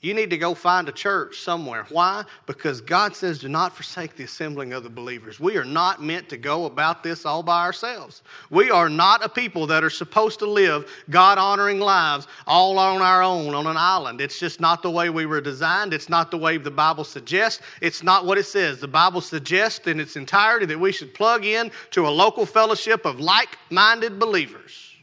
You 0.01 0.15
need 0.15 0.31
to 0.31 0.39
go 0.39 0.55
find 0.55 0.89
a 0.89 0.93
church 0.93 1.41
somewhere. 1.41 1.85
Why? 1.89 2.25
Because 2.47 2.81
God 2.81 3.17
says, 3.17 3.41
do 3.41 3.49
not 3.49 3.75
forsake 3.75 4.15
the 4.15 4.23
assembling 4.23 4.73
of 4.73 4.85
the 4.85 4.89
believers. 4.89 5.41
We 5.41 5.57
are 5.57 5.65
not 5.65 6.01
meant 6.01 6.29
to 6.29 6.37
go 6.37 6.67
about 6.67 7.03
this 7.03 7.27
all 7.27 7.43
by 7.43 7.65
ourselves. 7.65 8.23
We 8.49 8.71
are 8.71 8.89
not 8.89 9.25
a 9.25 9.29
people 9.29 9.67
that 9.67 9.83
are 9.83 9.91
supposed 9.91 10.39
to 10.39 10.47
live 10.47 10.89
God 11.11 11.37
honoring 11.37 11.81
lives 11.81 12.29
all 12.47 12.79
on 12.79 13.03
our 13.03 13.25
own 13.25 13.55
on 13.55 13.67
an 13.67 13.77
island. 13.77 14.21
It's 14.21 14.39
just 14.39 14.61
not 14.61 14.83
the 14.83 14.91
way 14.91 15.11
we 15.11 15.27
were 15.27 15.41
designed. 15.41 15.93
It's 15.93 16.09
not 16.09 16.31
the 16.31 16.39
way 16.39 16.59
the 16.59 16.71
Bible 16.71 17.03
suggests. 17.03 17.61
It's 17.81 18.05
not 18.05 18.25
what 18.25 18.39
it 18.39 18.47
says. 18.47 18.79
The 18.79 18.87
Bible 18.87 19.21
suggests 19.21 19.89
in 19.89 19.99
its 19.99 20.15
entirety 20.15 20.67
that 20.67 20.79
we 20.79 20.93
should 20.93 21.13
plug 21.13 21.45
in 21.45 21.73
to 21.91 22.07
a 22.07 22.11
local 22.11 22.47
fellowship 22.47 23.05
of 23.05 23.19
like 23.19 23.59
minded 23.71 24.21
believers. 24.21 24.95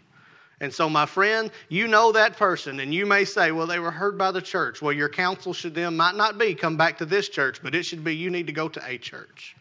And 0.61 0.73
so, 0.73 0.89
my 0.89 1.05
friend, 1.05 1.51
you 1.67 1.87
know 1.87 2.13
that 2.13 2.37
person, 2.37 2.79
and 2.79 2.93
you 2.93 3.05
may 3.05 3.25
say, 3.25 3.51
well, 3.51 3.67
they 3.67 3.79
were 3.79 3.91
heard 3.91 4.17
by 4.17 4.31
the 4.31 4.41
church. 4.41 4.81
Well, 4.81 4.93
your 4.93 5.09
counsel 5.09 5.53
should 5.53 5.75
then 5.75 5.97
might 5.97 6.15
not 6.15 6.37
be 6.37 6.55
come 6.55 6.77
back 6.77 6.97
to 6.99 7.05
this 7.05 7.27
church, 7.27 7.61
but 7.61 7.75
it 7.75 7.83
should 7.83 8.03
be 8.03 8.15
you 8.15 8.29
need 8.29 8.47
to 8.47 8.53
go 8.53 8.69
to 8.69 8.81
a 8.85 8.97
church. 8.97 9.55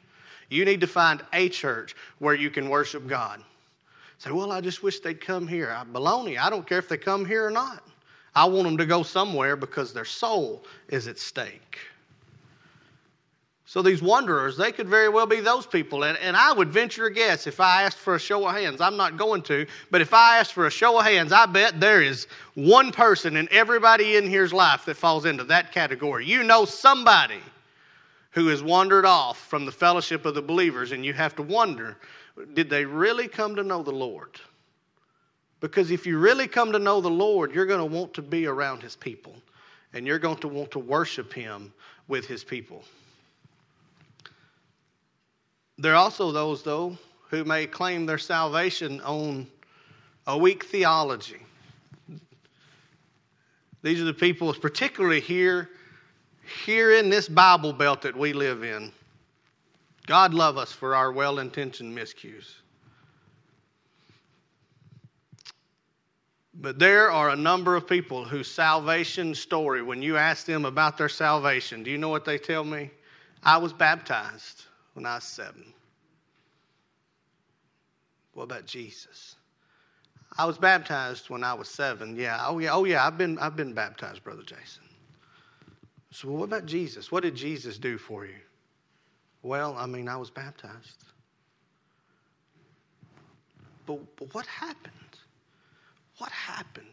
You 0.50 0.64
need 0.64 0.80
to 0.82 0.86
find 0.86 1.24
a 1.32 1.48
church 1.48 1.96
where 2.20 2.34
you 2.34 2.48
can 2.48 2.68
worship 2.68 3.08
God. 3.08 3.42
Say, 4.18 4.30
well, 4.30 4.52
I 4.52 4.60
just 4.60 4.82
wish 4.82 5.00
they'd 5.00 5.20
come 5.20 5.48
here. 5.48 5.70
I, 5.70 5.84
baloney, 5.84 6.38
I 6.38 6.48
don't 6.48 6.66
care 6.66 6.78
if 6.78 6.88
they 6.88 6.96
come 6.96 7.24
here 7.24 7.44
or 7.44 7.50
not. 7.50 7.82
I 8.34 8.44
want 8.44 8.64
them 8.64 8.76
to 8.78 8.86
go 8.86 9.02
somewhere 9.02 9.56
because 9.56 9.92
their 9.92 10.04
soul 10.04 10.64
is 10.88 11.08
at 11.08 11.18
stake. 11.18 11.78
So 13.74 13.82
these 13.82 14.00
wanderers, 14.00 14.56
they 14.56 14.70
could 14.70 14.88
very 14.88 15.08
well 15.08 15.26
be 15.26 15.40
those 15.40 15.66
people. 15.66 16.04
And, 16.04 16.16
and 16.18 16.36
I 16.36 16.52
would 16.52 16.68
venture 16.68 17.06
a 17.06 17.12
guess 17.12 17.48
if 17.48 17.58
I 17.58 17.82
asked 17.82 17.98
for 17.98 18.14
a 18.14 18.20
show 18.20 18.46
of 18.46 18.54
hands. 18.54 18.80
I'm 18.80 18.96
not 18.96 19.16
going 19.16 19.42
to, 19.42 19.66
but 19.90 20.00
if 20.00 20.14
I 20.14 20.38
asked 20.38 20.52
for 20.52 20.68
a 20.68 20.70
show 20.70 20.96
of 20.96 21.04
hands, 21.04 21.32
I 21.32 21.46
bet 21.46 21.80
there 21.80 22.00
is 22.00 22.28
one 22.54 22.92
person 22.92 23.36
in 23.36 23.48
everybody 23.50 24.14
in 24.14 24.28
here's 24.28 24.52
life 24.52 24.84
that 24.84 24.96
falls 24.96 25.24
into 25.24 25.42
that 25.42 25.72
category. 25.72 26.24
You 26.24 26.44
know 26.44 26.64
somebody 26.64 27.40
who 28.30 28.46
has 28.46 28.62
wandered 28.62 29.06
off 29.06 29.40
from 29.40 29.66
the 29.66 29.72
fellowship 29.72 30.24
of 30.24 30.36
the 30.36 30.42
believers, 30.42 30.92
and 30.92 31.04
you 31.04 31.12
have 31.12 31.34
to 31.34 31.42
wonder 31.42 31.96
did 32.52 32.70
they 32.70 32.84
really 32.84 33.26
come 33.26 33.56
to 33.56 33.64
know 33.64 33.82
the 33.82 33.90
Lord? 33.90 34.38
Because 35.58 35.90
if 35.90 36.06
you 36.06 36.18
really 36.18 36.46
come 36.46 36.70
to 36.70 36.78
know 36.78 37.00
the 37.00 37.10
Lord, 37.10 37.52
you're 37.52 37.66
going 37.66 37.80
to 37.80 37.96
want 37.96 38.14
to 38.14 38.22
be 38.22 38.46
around 38.46 38.84
his 38.84 38.94
people, 38.94 39.34
and 39.92 40.06
you're 40.06 40.20
going 40.20 40.38
to 40.38 40.48
want 40.48 40.70
to 40.70 40.78
worship 40.78 41.32
him 41.32 41.72
with 42.06 42.24
his 42.26 42.44
people. 42.44 42.84
There 45.78 45.92
are 45.92 45.96
also 45.96 46.30
those, 46.30 46.62
though, 46.62 46.96
who 47.30 47.44
may 47.44 47.66
claim 47.66 48.06
their 48.06 48.18
salvation 48.18 49.00
on 49.00 49.46
a 50.26 50.38
weak 50.38 50.64
theology. 50.66 51.40
These 53.82 54.00
are 54.00 54.04
the 54.04 54.14
people, 54.14 54.54
particularly 54.54 55.20
here, 55.20 55.70
here 56.64 56.92
in 56.92 57.10
this 57.10 57.28
Bible 57.28 57.72
belt 57.72 58.02
that 58.02 58.16
we 58.16 58.32
live 58.32 58.62
in. 58.62 58.92
God 60.06 60.32
love 60.32 60.56
us 60.56 60.70
for 60.70 60.94
our 60.94 61.12
well-intentioned 61.12 61.96
miscues. 61.96 62.54
But 66.54 66.78
there 66.78 67.10
are 67.10 67.30
a 67.30 67.36
number 67.36 67.74
of 67.74 67.86
people 67.88 68.24
whose 68.24 68.48
salvation 68.48 69.34
story, 69.34 69.82
when 69.82 70.00
you 70.00 70.16
ask 70.16 70.46
them 70.46 70.64
about 70.66 70.96
their 70.96 71.08
salvation, 71.08 71.82
do 71.82 71.90
you 71.90 71.98
know 71.98 72.10
what 72.10 72.24
they 72.24 72.38
tell 72.38 72.62
me? 72.62 72.90
I 73.42 73.56
was 73.56 73.72
baptized 73.72 74.64
when 74.94 75.06
I 75.06 75.16
was 75.16 75.24
seven. 75.24 75.64
What 78.32 78.44
about 78.44 78.66
Jesus? 78.66 79.36
I 80.36 80.46
was 80.46 80.58
baptized 80.58 81.30
when 81.30 81.44
I 81.44 81.54
was 81.54 81.68
seven. 81.68 82.16
Yeah. 82.16 82.44
Oh 82.46 82.58
yeah. 82.58 82.72
Oh 82.72 82.84
yeah. 82.84 83.06
I've 83.06 83.18
been 83.18 83.38
I've 83.38 83.56
been 83.56 83.72
baptized, 83.72 84.24
brother 84.24 84.42
Jason. 84.42 84.82
So 86.10 86.28
what 86.30 86.44
about 86.44 86.66
Jesus? 86.66 87.12
What 87.12 87.22
did 87.22 87.34
Jesus 87.34 87.78
do 87.78 87.98
for 87.98 88.24
you? 88.24 88.34
Well, 89.42 89.76
I 89.76 89.86
mean, 89.86 90.08
I 90.08 90.16
was 90.16 90.30
baptized. 90.30 91.04
But, 93.86 93.98
but 94.16 94.32
what 94.32 94.46
happened? 94.46 94.94
What 96.18 96.30
happened? 96.30 96.86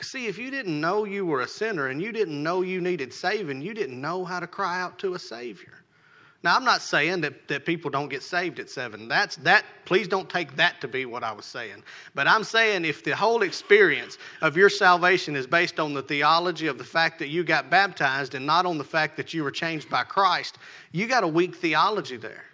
See, 0.00 0.26
if 0.26 0.38
you 0.38 0.50
didn't 0.50 0.80
know 0.80 1.04
you 1.04 1.26
were 1.26 1.42
a 1.42 1.48
sinner 1.48 1.88
and 1.88 2.00
you 2.00 2.10
didn't 2.10 2.42
know 2.42 2.62
you 2.62 2.80
needed 2.80 3.12
saving, 3.12 3.60
you 3.60 3.74
didn't 3.74 4.00
know 4.00 4.24
how 4.24 4.40
to 4.40 4.46
cry 4.46 4.80
out 4.80 4.98
to 5.00 5.14
a 5.14 5.18
Savior. 5.18 5.79
Now, 6.42 6.56
I'm 6.56 6.64
not 6.64 6.80
saying 6.80 7.20
that, 7.20 7.48
that 7.48 7.66
people 7.66 7.90
don't 7.90 8.08
get 8.08 8.22
saved 8.22 8.60
at 8.60 8.70
seven. 8.70 9.08
That's 9.08 9.36
that. 9.36 9.64
Please 9.84 10.08
don't 10.08 10.28
take 10.28 10.56
that 10.56 10.80
to 10.80 10.88
be 10.88 11.04
what 11.04 11.22
I 11.22 11.32
was 11.32 11.44
saying. 11.44 11.82
But 12.14 12.26
I'm 12.26 12.44
saying 12.44 12.86
if 12.86 13.04
the 13.04 13.14
whole 13.14 13.42
experience 13.42 14.16
of 14.40 14.56
your 14.56 14.70
salvation 14.70 15.36
is 15.36 15.46
based 15.46 15.78
on 15.78 15.92
the 15.92 16.02
theology 16.02 16.66
of 16.66 16.78
the 16.78 16.84
fact 16.84 17.18
that 17.18 17.28
you 17.28 17.44
got 17.44 17.68
baptized 17.68 18.34
and 18.34 18.46
not 18.46 18.64
on 18.64 18.78
the 18.78 18.84
fact 18.84 19.18
that 19.18 19.34
you 19.34 19.44
were 19.44 19.50
changed 19.50 19.90
by 19.90 20.02
Christ, 20.02 20.56
you 20.92 21.06
got 21.06 21.24
a 21.24 21.28
weak 21.28 21.54
theology 21.54 22.16
there, 22.16 22.44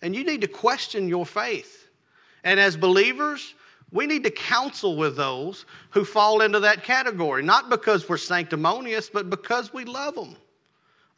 and 0.00 0.16
you 0.16 0.24
need 0.24 0.40
to 0.40 0.48
question 0.48 1.06
your 1.06 1.26
faith. 1.26 1.88
And 2.42 2.58
as 2.58 2.74
believers, 2.74 3.54
we 3.92 4.06
need 4.06 4.24
to 4.24 4.30
counsel 4.30 4.96
with 4.96 5.16
those 5.16 5.66
who 5.90 6.06
fall 6.06 6.40
into 6.40 6.60
that 6.60 6.84
category, 6.84 7.42
not 7.42 7.68
because 7.68 8.08
we're 8.08 8.16
sanctimonious, 8.16 9.10
but 9.10 9.28
because 9.28 9.74
we 9.74 9.84
love 9.84 10.14
them 10.14 10.36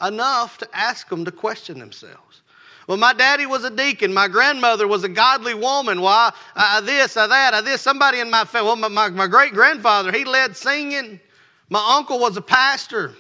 enough 0.00 0.58
to 0.58 0.68
ask 0.72 1.08
them 1.08 1.24
to 1.24 1.32
question 1.32 1.78
themselves. 1.78 2.42
Well, 2.86 2.98
my 2.98 3.12
daddy 3.12 3.46
was 3.46 3.64
a 3.64 3.70
deacon. 3.70 4.12
My 4.12 4.28
grandmother 4.28 4.88
was 4.88 5.04
a 5.04 5.08
godly 5.08 5.54
woman. 5.54 6.00
Why? 6.00 6.32
Well, 6.56 6.82
this, 6.82 7.16
or 7.16 7.28
that, 7.28 7.54
or 7.54 7.62
this. 7.62 7.80
Somebody 7.80 8.20
in 8.20 8.30
my 8.30 8.44
family, 8.44 8.66
well, 8.66 8.76
my, 8.76 8.88
my, 8.88 9.08
my 9.08 9.26
great 9.26 9.52
grandfather, 9.52 10.10
he 10.10 10.24
led 10.24 10.56
singing. 10.56 11.20
My 11.68 11.94
uncle 11.96 12.18
was 12.18 12.36
a 12.36 12.42
pastor. 12.42 13.14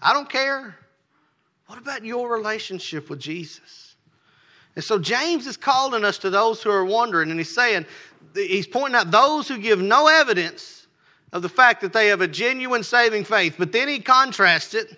I 0.00 0.12
don't 0.12 0.28
care. 0.28 0.76
What 1.66 1.78
about 1.78 2.04
your 2.04 2.32
relationship 2.32 3.10
with 3.10 3.18
Jesus? 3.18 3.96
And 4.74 4.84
so 4.84 4.98
James 4.98 5.46
is 5.46 5.56
calling 5.56 6.04
us 6.04 6.18
to 6.18 6.30
those 6.30 6.62
who 6.62 6.70
are 6.70 6.84
wondering, 6.84 7.30
and 7.30 7.40
he's 7.40 7.54
saying, 7.54 7.86
he's 8.34 8.66
pointing 8.66 8.94
out 8.94 9.10
those 9.10 9.48
who 9.48 9.58
give 9.58 9.80
no 9.80 10.06
evidence 10.06 10.75
of 11.36 11.42
the 11.42 11.48
fact 11.50 11.82
that 11.82 11.92
they 11.92 12.08
have 12.08 12.22
a 12.22 12.28
genuine 12.28 12.82
saving 12.82 13.24
faith. 13.24 13.56
But 13.58 13.70
then 13.70 13.88
he 13.88 14.00
contrasts 14.00 14.72
it. 14.72 14.88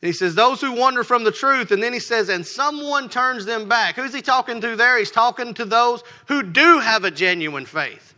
He 0.00 0.12
says, 0.12 0.34
Those 0.34 0.60
who 0.60 0.72
wander 0.72 1.02
from 1.02 1.24
the 1.24 1.32
truth. 1.32 1.72
And 1.72 1.82
then 1.82 1.92
he 1.92 1.98
says, 1.98 2.28
And 2.28 2.46
someone 2.46 3.08
turns 3.08 3.44
them 3.44 3.68
back. 3.68 3.96
Who's 3.96 4.14
he 4.14 4.22
talking 4.22 4.60
to 4.60 4.76
there? 4.76 4.96
He's 4.96 5.10
talking 5.10 5.54
to 5.54 5.64
those 5.64 6.04
who 6.26 6.44
do 6.44 6.78
have 6.78 7.02
a 7.02 7.10
genuine 7.10 7.66
faith. 7.66 8.14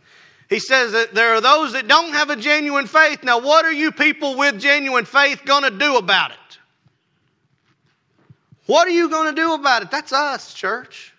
He 0.47 0.59
says 0.59 0.91
that 0.91 1.15
there 1.15 1.33
are 1.33 1.41
those 1.41 1.73
that 1.73 1.87
don't 1.87 2.13
have 2.13 2.29
a 2.29 2.35
genuine 2.35 2.85
faith. 2.85 3.23
Now, 3.23 3.39
what 3.39 3.65
are 3.65 3.73
you 3.73 3.91
people 3.91 4.37
with 4.37 4.59
genuine 4.59 5.05
faith 5.05 5.43
going 5.45 5.63
to 5.63 5.71
do 5.71 5.97
about 5.97 6.31
it? 6.31 6.37
What 8.67 8.87
are 8.87 8.91
you 8.91 9.09
going 9.09 9.33
to 9.33 9.41
do 9.41 9.53
about 9.53 9.81
it? 9.81 9.89
That's 9.89 10.13
us, 10.13 10.53
church. 10.53 11.13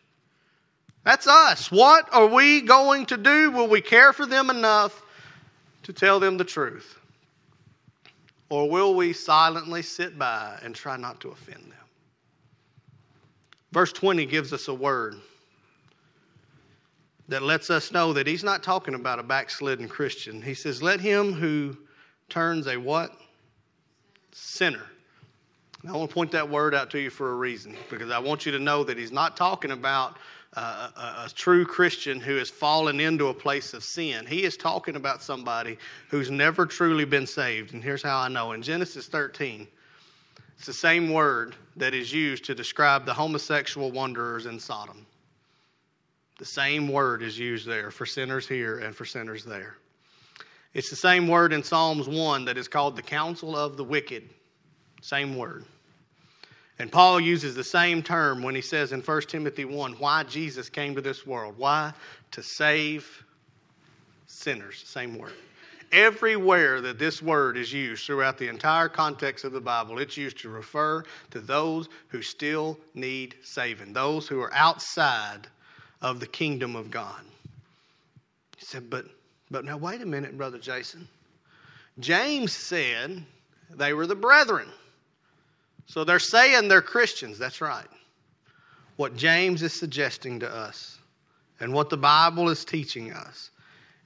That's 1.04 1.26
us. 1.26 1.72
What 1.72 2.08
are 2.12 2.26
we 2.26 2.60
going 2.60 3.06
to 3.06 3.16
do? 3.16 3.50
Will 3.50 3.66
we 3.66 3.80
care 3.80 4.12
for 4.12 4.26
them 4.26 4.50
enough 4.50 5.02
to 5.82 5.92
tell 5.92 6.20
them 6.20 6.36
the 6.36 6.44
truth? 6.44 6.98
Or 8.48 8.68
will 8.68 8.94
we 8.94 9.12
silently 9.12 9.82
sit 9.82 10.18
by 10.18 10.58
and 10.62 10.74
try 10.74 10.96
not 10.96 11.20
to 11.20 11.28
offend 11.30 11.62
them? 11.62 11.74
Verse 13.72 13.92
20 13.92 14.26
gives 14.26 14.52
us 14.52 14.66
a 14.68 14.74
word 14.74 15.14
that 17.28 17.42
lets 17.42 17.70
us 17.70 17.92
know 17.92 18.12
that 18.12 18.26
he's 18.26 18.42
not 18.42 18.64
talking 18.64 18.94
about 18.94 19.20
a 19.20 19.22
backslidden 19.22 19.88
Christian. 19.88 20.42
He 20.42 20.54
says, 20.54 20.82
Let 20.82 21.00
him 21.00 21.32
who 21.32 21.76
turns 22.28 22.66
a 22.66 22.76
what? 22.76 23.12
Sinner. 24.32 24.82
I 25.88 25.92
want 25.92 26.10
to 26.10 26.14
point 26.14 26.32
that 26.32 26.48
word 26.48 26.74
out 26.74 26.90
to 26.90 26.98
you 26.98 27.08
for 27.08 27.30
a 27.30 27.34
reason 27.36 27.74
because 27.88 28.10
I 28.10 28.18
want 28.18 28.44
you 28.44 28.52
to 28.52 28.58
know 28.58 28.84
that 28.84 28.98
he's 28.98 29.12
not 29.12 29.36
talking 29.36 29.70
about 29.70 30.16
a, 30.54 30.58
a, 30.60 31.30
true 31.32 31.64
Christian 31.64 32.18
who 32.18 32.36
has 32.36 32.50
fallen 32.50 32.98
into 32.98 33.28
a 33.28 33.34
place 33.34 33.72
of 33.72 33.84
sin. 33.84 34.26
He 34.26 34.42
is 34.42 34.56
talking 34.56 34.96
about 34.96 35.22
somebody 35.22 35.78
who's 36.08 36.30
never 36.30 36.66
truly 36.66 37.04
been 37.04 37.26
saved. 37.26 37.72
And 37.72 37.82
here's 37.82 38.02
how 38.02 38.18
I 38.18 38.28
know. 38.28 38.52
In 38.52 38.62
Genesis 38.62 39.06
13, 39.06 39.68
it's 40.56 40.66
the 40.66 40.72
same 40.72 41.12
word 41.12 41.54
that 41.76 41.94
is 41.94 42.12
used 42.12 42.44
to 42.46 42.54
describe 42.54 43.06
the 43.06 43.14
homosexual 43.14 43.92
wanderers 43.92 44.46
in 44.46 44.58
Sodom. 44.58 45.06
The 46.38 46.44
same 46.44 46.88
word 46.88 47.22
is 47.22 47.38
used 47.38 47.66
there 47.66 47.90
for 47.90 48.04
sinners 48.04 48.48
here 48.48 48.78
and 48.80 48.94
for 48.94 49.04
sinners 49.04 49.44
there. 49.44 49.76
It's 50.74 50.90
the 50.90 50.96
same 50.96 51.28
word 51.28 51.52
in 51.52 51.62
Psalms 51.62 52.08
1 52.08 52.44
that 52.46 52.58
is 52.58 52.66
called 52.66 52.96
the 52.96 53.02
counsel 53.02 53.56
of 53.56 53.76
the 53.76 53.84
wicked. 53.84 54.28
Same 55.00 55.36
word. 55.36 55.64
And 56.80 56.90
Paul 56.90 57.20
uses 57.20 57.54
the 57.54 57.62
same 57.62 58.02
term 58.02 58.42
when 58.42 58.54
he 58.54 58.62
says 58.62 58.92
in 58.92 59.02
1 59.02 59.20
Timothy 59.28 59.66
1 59.66 59.92
why 59.98 60.22
Jesus 60.22 60.70
came 60.70 60.94
to 60.94 61.02
this 61.02 61.26
world. 61.26 61.56
Why? 61.58 61.92
To 62.30 62.42
save 62.42 63.22
sinners. 64.26 64.82
Same 64.86 65.18
word. 65.18 65.34
Everywhere 65.92 66.80
that 66.80 66.98
this 66.98 67.20
word 67.20 67.58
is 67.58 67.70
used 67.70 68.06
throughout 68.06 68.38
the 68.38 68.48
entire 68.48 68.88
context 68.88 69.44
of 69.44 69.52
the 69.52 69.60
Bible, 69.60 69.98
it's 69.98 70.16
used 70.16 70.38
to 70.38 70.48
refer 70.48 71.04
to 71.32 71.40
those 71.40 71.90
who 72.08 72.22
still 72.22 72.78
need 72.94 73.34
saving, 73.42 73.92
those 73.92 74.26
who 74.26 74.40
are 74.40 74.54
outside 74.54 75.48
of 76.00 76.18
the 76.18 76.26
kingdom 76.26 76.76
of 76.76 76.90
God. 76.90 77.20
He 78.56 78.64
said, 78.64 78.88
but, 78.88 79.04
but 79.50 79.66
now 79.66 79.76
wait 79.76 80.00
a 80.00 80.06
minute, 80.06 80.38
Brother 80.38 80.58
Jason. 80.58 81.06
James 81.98 82.54
said 82.54 83.22
they 83.68 83.92
were 83.92 84.06
the 84.06 84.16
brethren. 84.16 84.68
So 85.90 86.04
they're 86.04 86.20
saying 86.20 86.68
they're 86.68 86.82
Christians. 86.82 87.36
That's 87.36 87.60
right. 87.60 87.88
What 88.94 89.16
James 89.16 89.60
is 89.60 89.72
suggesting 89.72 90.38
to 90.38 90.48
us 90.48 91.00
and 91.58 91.72
what 91.72 91.90
the 91.90 91.96
Bible 91.96 92.48
is 92.48 92.64
teaching 92.64 93.12
us 93.12 93.50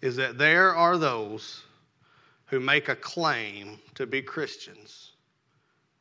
is 0.00 0.16
that 0.16 0.38
there 0.38 0.74
are 0.74 0.96
those 0.96 1.62
who 2.46 2.58
make 2.58 2.88
a 2.88 2.96
claim 2.96 3.78
to 3.96 4.06
be 4.06 4.22
Christians 4.22 5.12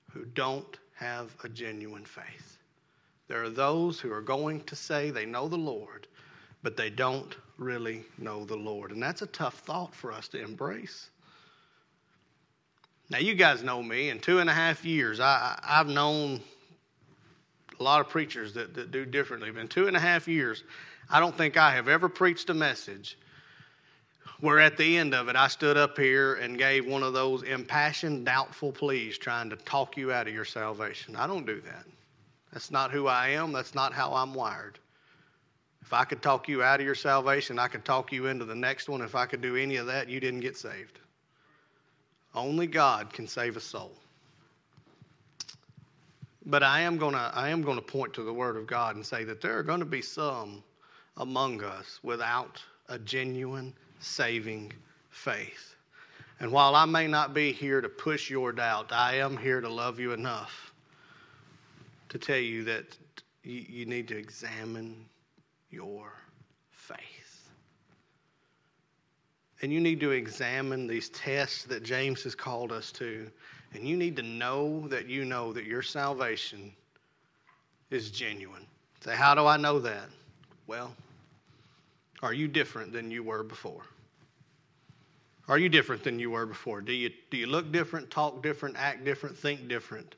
who 0.10 0.24
don't 0.24 0.80
have 0.96 1.36
a 1.44 1.50
genuine 1.50 2.06
faith. 2.06 2.60
There 3.28 3.44
are 3.44 3.50
those 3.50 4.00
who 4.00 4.10
are 4.10 4.22
going 4.22 4.62
to 4.62 4.78
say 4.78 5.10
they 5.10 5.26
know 5.26 5.50
the 5.50 5.58
Lord, 5.58 6.08
but 6.62 6.78
they 6.78 6.92
don't 6.92 7.36
really 7.58 8.06
know 8.18 8.46
the 8.46 8.56
Lord. 8.56 8.92
And 8.92 9.04
that's 9.04 9.22
a 9.22 9.28
tough 9.28 9.60
thought 9.60 9.94
for 9.94 10.14
us 10.14 10.30
to 10.30 10.42
embrace. 10.42 11.10
Now, 13.10 13.20
you 13.20 13.36
guys 13.36 13.64
know 13.64 13.84
me. 13.84 14.10
In 14.10 14.20
two 14.20 14.40
and 14.40 14.50
a 14.50 14.54
half 14.54 14.86
years, 14.86 15.20
I, 15.20 15.60
have 15.64 15.88
known 15.88 16.42
a 17.80 17.84
lot 17.84 18.02
of 18.02 18.10
preachers 18.10 18.54
that, 18.54 18.74
that 18.74 18.92
do 18.92 19.06
differently. 19.06 19.52
But 19.52 19.62
in 19.62 19.68
two 19.68 19.88
and 19.88 19.96
a 19.96 20.00
half 20.00 20.28
years, 20.28 20.64
I 21.10 21.20
don't 21.20 21.38
think 21.38 21.58
I 21.58 21.72
have 21.72 21.88
ever 21.88 22.10
preached 22.10 22.50
a 22.50 22.54
message 22.54 23.18
where 24.40 24.60
at 24.60 24.78
the 24.78 24.98
end 24.98 25.14
of 25.14 25.30
it, 25.30 25.36
I 25.36 25.48
stood 25.48 25.78
up 25.78 25.98
here 25.98 26.36
and 26.36 26.58
gave 26.58 26.86
one 26.86 27.04
of 27.04 27.14
those 27.14 27.44
impassioned, 27.44 28.26
doubtful 28.26 28.72
pleas 28.72 29.18
trying 29.18 29.50
to 29.50 29.56
talk 29.56 29.96
you 29.96 30.12
out 30.12 30.28
of 30.28 30.34
your 30.34 30.46
salvation. 30.46 31.16
I 31.16 31.28
don't 31.28 31.46
do 31.46 31.62
that. 31.62 31.86
That's 32.52 32.70
not 32.70 32.92
who 32.92 33.08
I 33.08 33.30
am. 33.30 33.52
That's 33.52 33.74
not 33.74 33.94
how 33.94 34.14
I'm 34.14 34.34
wired. 34.34 34.80
If 35.82 35.94
I 35.94 36.04
could 36.04 36.22
talk 36.22 36.48
you 36.48 36.64
out 36.64 36.80
of 36.80 36.86
your 36.86 36.96
salvation, 36.96 37.60
I 37.60 37.68
could 37.68 37.86
talk 37.86 38.12
you 38.12 38.28
into 38.28 38.46
the 38.46 38.56
next 38.56 38.90
one. 38.90 39.02
If 39.02 39.16
I 39.16 39.26
could 39.26 39.42
do 39.42 39.56
any 39.56 39.78
of 39.78 39.86
that, 39.88 40.10
you 40.10 40.20
didn't 40.20 40.40
get 40.42 40.58
saved. 40.58 41.00
Only 42.36 42.68
God 42.68 43.14
can 43.14 43.28
save 43.28 43.58
a 43.58 43.60
soul. 43.60 43.92
But 46.46 46.64
I 46.64 46.82
am 46.82 46.98
going 46.98 47.14
to 47.14 47.32
I 47.34 47.50
am 47.50 47.62
going 47.62 47.78
to 47.78 47.82
point 47.82 48.14
to 48.16 48.24
the 48.24 48.34
word 48.34 48.58
of 48.58 48.68
God 48.68 48.96
and 48.96 49.06
say 49.06 49.24
that 49.24 49.42
there 49.42 49.58
are 49.58 49.64
going 49.64 49.80
to 49.80 49.86
be 49.86 50.02
some 50.02 50.64
among 51.18 51.64
us 51.64 52.00
without 52.04 52.62
a 52.90 53.00
genuine 53.00 53.74
saving 54.00 54.74
faith. 55.10 55.76
And 56.40 56.52
while 56.52 56.76
I 56.76 56.86
may 56.86 57.08
not 57.08 57.34
be 57.34 57.54
here 57.54 57.80
to 57.80 57.88
push 57.88 58.30
your 58.30 58.52
doubt, 58.52 58.92
I 58.92 59.16
am 59.16 59.38
here 59.38 59.62
to 59.62 59.70
love 59.70 60.00
you 60.00 60.12
enough 60.12 60.74
to 62.10 62.18
tell 62.18 62.38
you 62.38 62.64
that 62.66 62.98
you, 63.44 63.64
you 63.68 63.86
need 63.86 64.08
to 64.10 64.18
examine 64.18 65.06
your 65.70 66.12
faith. 66.72 67.23
And 69.64 69.72
you 69.72 69.80
need 69.80 70.02
to 70.02 70.12
examine 70.12 70.88
these 70.88 71.08
tests 71.08 71.64
that 71.64 71.84
James 71.84 72.22
has 72.24 72.36
called 72.36 72.74
us 72.74 72.92
to. 72.92 73.32
And 73.74 73.88
you 73.88 73.96
need 73.96 74.18
to 74.18 74.22
know 74.22 74.90
that 74.90 75.08
you 75.08 75.24
know 75.24 75.54
that 75.54 75.64
your 75.64 75.82
salvation 75.82 76.74
is 77.90 78.12
genuine. 78.12 78.66
Say, 79.06 79.16
how 79.16 79.34
do 79.34 79.46
I 79.46 79.56
know 79.56 79.80
that? 79.80 80.10
Well, 80.68 80.94
Are 82.22 82.34
you 82.34 82.50
different 82.50 82.92
than 82.92 83.10
you 83.10 83.24
were 83.24 83.42
before? 83.42 83.84
Are 85.48 85.58
you 85.58 85.70
different 85.70 86.04
than 86.04 86.20
you 86.20 86.32
were 86.32 86.46
before? 86.46 86.82
Do 86.82 86.92
you, 86.92 87.10
do 87.32 87.38
you 87.38 87.48
look 87.48 87.72
different, 87.72 88.12
talk 88.12 88.44
different, 88.44 88.76
act 88.78 89.06
different, 89.06 89.38
think 89.38 89.70
different 89.70 90.16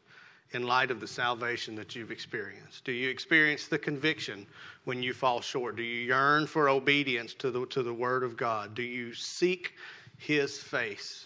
in 0.52 0.64
light 0.64 0.91
of 0.91 1.00
the 1.00 1.08
salvation 1.08 1.76
that 1.76 1.96
you've 1.96 2.12
experienced? 2.12 2.86
Do 2.86 2.91
you 2.91 3.10
experience 3.10 3.68
the 3.68 3.78
conviction 3.78 4.46
when 4.86 5.04
you 5.04 5.14
fall 5.14 5.41
short? 5.41 5.76
Do 5.76 5.84
you 5.84 6.06
yearn 6.06 6.48
for 6.48 6.70
obedience 6.70 7.34
to 7.36 7.52
the, 7.52 7.66
to 7.68 7.84
the 7.84 7.93
Word 7.93 8.24
of 8.24 8.38
God? 8.38 8.74
Do 8.76 8.84
you 8.84 9.14
seek 9.14 9.74
His 10.18 10.58
face? 10.58 11.26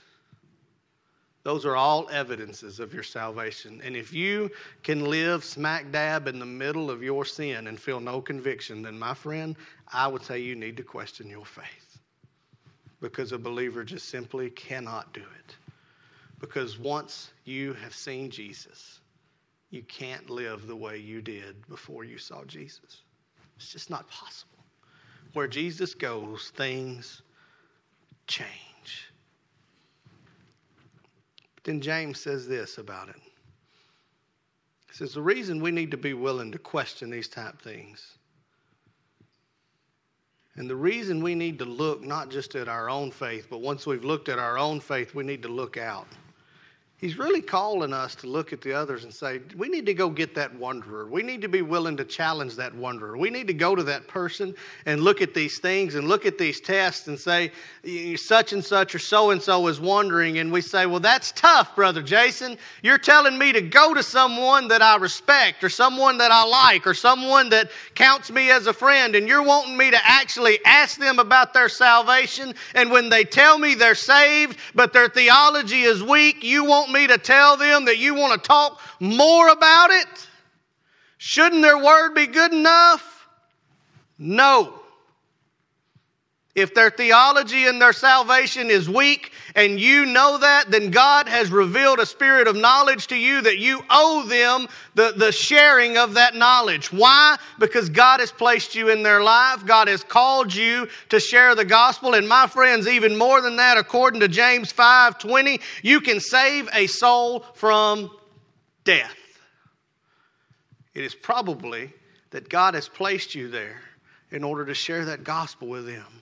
Those 1.43 1.65
are 1.65 1.76
all 1.76 2.09
evidences 2.11 2.80
of 2.80 2.93
your 2.93 3.03
salvation. 3.03 3.82
And 3.84 3.95
if 3.95 4.13
you 4.13 4.51
can 4.84 5.05
live 5.05 5.43
smack 5.43 5.91
dab 5.91 6.28
in 6.28 6.38
the 6.38 6.45
middle 6.45 6.91
of 6.91 7.01
your 7.01 7.24
sin 7.24 7.67
and 7.67 7.80
feel 7.80 7.99
no 7.99 8.22
conviction, 8.22 8.82
then, 8.82 8.99
my 8.99 9.13
friend, 9.13 9.55
I 9.91 10.07
would 10.07 10.24
say 10.24 10.39
you 10.39 10.55
need 10.55 10.76
to 10.78 10.84
question 10.84 11.30
your 11.30 11.45
faith. 11.45 11.99
Because 12.99 13.32
a 13.32 13.38
believer 13.38 13.86
just 13.86 14.09
simply 14.09 14.49
cannot 14.49 15.13
do 15.13 15.22
it. 15.22 15.55
Because 16.39 16.78
once 16.78 17.32
you 17.45 17.74
have 17.74 17.95
seen 17.95 18.30
Jesus, 18.30 18.99
you 19.72 19.84
can't 19.84 20.30
live 20.30 20.67
the 20.67 20.76
way 20.76 20.97
you 20.97 21.22
did 21.22 21.67
before 21.67 22.03
you 22.03 22.17
saw 22.17 22.43
Jesus. 22.45 23.03
It's 23.55 23.70
just 23.70 23.89
not 23.89 24.09
possible. 24.09 24.63
Where 25.34 25.47
Jesus 25.47 25.93
goes, 25.93 26.51
things 26.55 27.22
change. 28.28 29.11
But 31.55 31.63
then 31.63 31.82
James 31.82 32.20
says 32.20 32.47
this 32.47 32.78
about 32.78 33.09
it. 33.09 33.20
He 34.89 34.95
says 34.95 35.13
the 35.13 35.22
reason 35.22 35.61
we 35.61 35.72
need 35.72 35.91
to 35.91 35.97
be 35.97 36.13
willing 36.13 36.51
to 36.51 36.57
question 36.57 37.09
these 37.09 37.28
type 37.28 37.61
things. 37.61 38.17
And 40.55 40.70
the 40.70 40.76
reason 40.76 41.22
we 41.22 41.36
need 41.36 41.59
to 41.59 41.65
look 41.65 42.01
not 42.01 42.30
just 42.30 42.55
at 42.55 42.67
our 42.67 42.89
own 42.89 43.11
faith, 43.11 43.47
but 43.49 43.61
once 43.61 43.86
we've 43.86 44.03
looked 44.03 44.30
at 44.30 44.39
our 44.39 44.57
own 44.57 44.80
faith, 44.80 45.13
we 45.13 45.24
need 45.24 45.43
to 45.43 45.47
look 45.47 45.78
out. 45.78 46.07
He's 46.99 47.17
really 47.17 47.39
calling 47.41 47.93
us 47.93 48.13
to 48.15 48.27
look 48.27 48.51
at 48.51 48.59
the 48.59 48.73
others 48.73 49.05
and 49.05 49.13
say, 49.13 49.39
we 49.55 49.69
need 49.69 49.85
to 49.85 49.93
go 49.93 50.09
get 50.09 50.35
that 50.35 50.53
wanderer. 50.55 51.07
We 51.07 51.23
need 51.23 51.41
to 51.43 51.47
be 51.47 51.61
willing 51.61 51.95
to 51.95 52.03
challenge 52.03 52.57
that 52.57 52.75
wanderer. 52.75 53.17
We 53.17 53.29
need 53.29 53.47
to 53.47 53.53
go 53.53 53.73
to 53.73 53.83
that 53.83 54.09
person 54.09 54.53
and 54.85 54.99
look 54.99 55.21
at 55.21 55.33
these 55.33 55.59
things 55.59 55.95
and 55.95 56.09
look 56.09 56.25
at 56.25 56.37
these 56.37 56.59
tests 56.59 57.07
and 57.07 57.17
say, 57.17 57.53
such 58.17 58.51
and 58.51 58.63
such 58.63 58.93
or 58.95 58.99
so 58.99 59.29
and 59.29 59.41
so 59.41 59.65
is 59.67 59.79
wandering. 59.79 60.39
And 60.39 60.51
we 60.51 60.59
say, 60.59 60.87
well, 60.87 60.99
that's 60.99 61.31
tough, 61.31 61.73
Brother 61.73 62.01
Jason. 62.01 62.57
You're 62.83 62.97
telling 62.97 63.37
me 63.37 63.53
to 63.53 63.61
go 63.61 63.93
to 63.93 64.03
someone 64.03 64.67
that 64.67 64.81
I 64.81 64.97
respect 64.97 65.63
or 65.63 65.69
someone 65.69 66.17
that 66.17 66.31
I 66.33 66.43
like 66.43 66.85
or 66.85 66.93
someone 66.93 67.47
that 67.51 67.71
counts 67.95 68.29
me 68.29 68.51
as 68.51 68.67
a 68.67 68.73
friend. 68.73 69.15
And 69.15 69.25
you're 69.25 69.41
wanting 69.41 69.77
me 69.77 69.89
to 69.89 69.99
actually 70.03 70.59
ask 70.65 70.99
them 70.99 71.17
about 71.17 71.53
their 71.53 71.69
salvation. 71.69 72.55
And 72.75 72.91
when 72.91 73.07
they 73.07 73.23
tell 73.23 73.57
me 73.57 73.73
they're 73.73 73.95
saved, 73.95 74.59
but 74.75 74.91
their 74.91 75.07
theology 75.07 75.83
is 75.83 76.03
weak, 76.03 76.43
you 76.43 76.65
want 76.65 76.88
me 76.91 77.07
to 77.07 77.17
tell 77.17 77.57
them 77.57 77.85
that 77.85 77.97
you 77.97 78.15
want 78.15 78.41
to 78.41 78.47
talk 78.47 78.79
more 78.99 79.49
about 79.49 79.89
it? 79.91 80.27
Shouldn't 81.17 81.61
their 81.61 81.77
word 81.77 82.13
be 82.13 82.27
good 82.27 82.53
enough? 82.53 83.27
No. 84.17 84.78
If 86.60 86.74
their 86.74 86.89
theology 86.89 87.68
and 87.68 87.82
their 87.82 87.93
salvation 87.93 88.70
is 88.70 88.89
weak 88.89 89.32
and 89.55 89.80
you 89.80 90.05
know 90.05 90.38
that, 90.39 90.70
then 90.70 90.91
God 90.91 91.30
has 91.30 91.51
revealed 91.51 91.99
a 91.99 92.05
spirit 92.05 92.47
of 92.47 92.55
knowledge 92.57 93.07
to 93.07 93.16
you 93.16 93.41
that 93.41 93.60
you 93.60 93.82
owe 93.89 94.24
them 94.28 94.68
the, 94.93 95.14
the 95.16 95.32
sharing 95.32 95.97
of 95.97 96.16
that 96.16 96.36
knowledge. 96.36 96.91
Why? 96.91 97.38
Because 97.60 97.89
God 97.89 98.20
has 98.20 98.32
placed 98.32 98.76
you 98.76 98.89
in 98.89 99.03
their 99.03 99.24
life. 99.24 99.66
God 99.66 99.88
has 99.88 100.03
called 100.03 100.53
you 100.53 100.89
to 101.07 101.20
share 101.20 101.55
the 101.55 101.64
gospel. 101.64 102.14
And 102.14 102.28
my 102.28 102.45
friends, 102.45 102.88
even 102.88 103.18
more 103.18 103.39
than 103.41 103.55
that, 103.55 103.78
according 103.78 104.20
to 104.20 104.28
James 104.28 104.70
5 104.72 105.18
20, 105.18 105.62
you 105.82 106.01
can 106.01 106.20
save 106.20 106.68
a 106.74 106.88
soul 106.88 107.45
from 107.53 108.12
death. 108.84 109.16
It 110.93 111.05
is 111.05 111.16
probably 111.16 111.93
that 112.32 112.49
God 112.49 112.74
has 112.74 112.89
placed 112.89 113.34
you 113.34 113.47
there 113.47 113.80
in 114.32 114.43
order 114.43 114.66
to 114.66 114.74
share 114.74 115.05
that 115.05 115.24
gospel 115.24 115.70
with 115.70 115.86
them. 115.86 116.18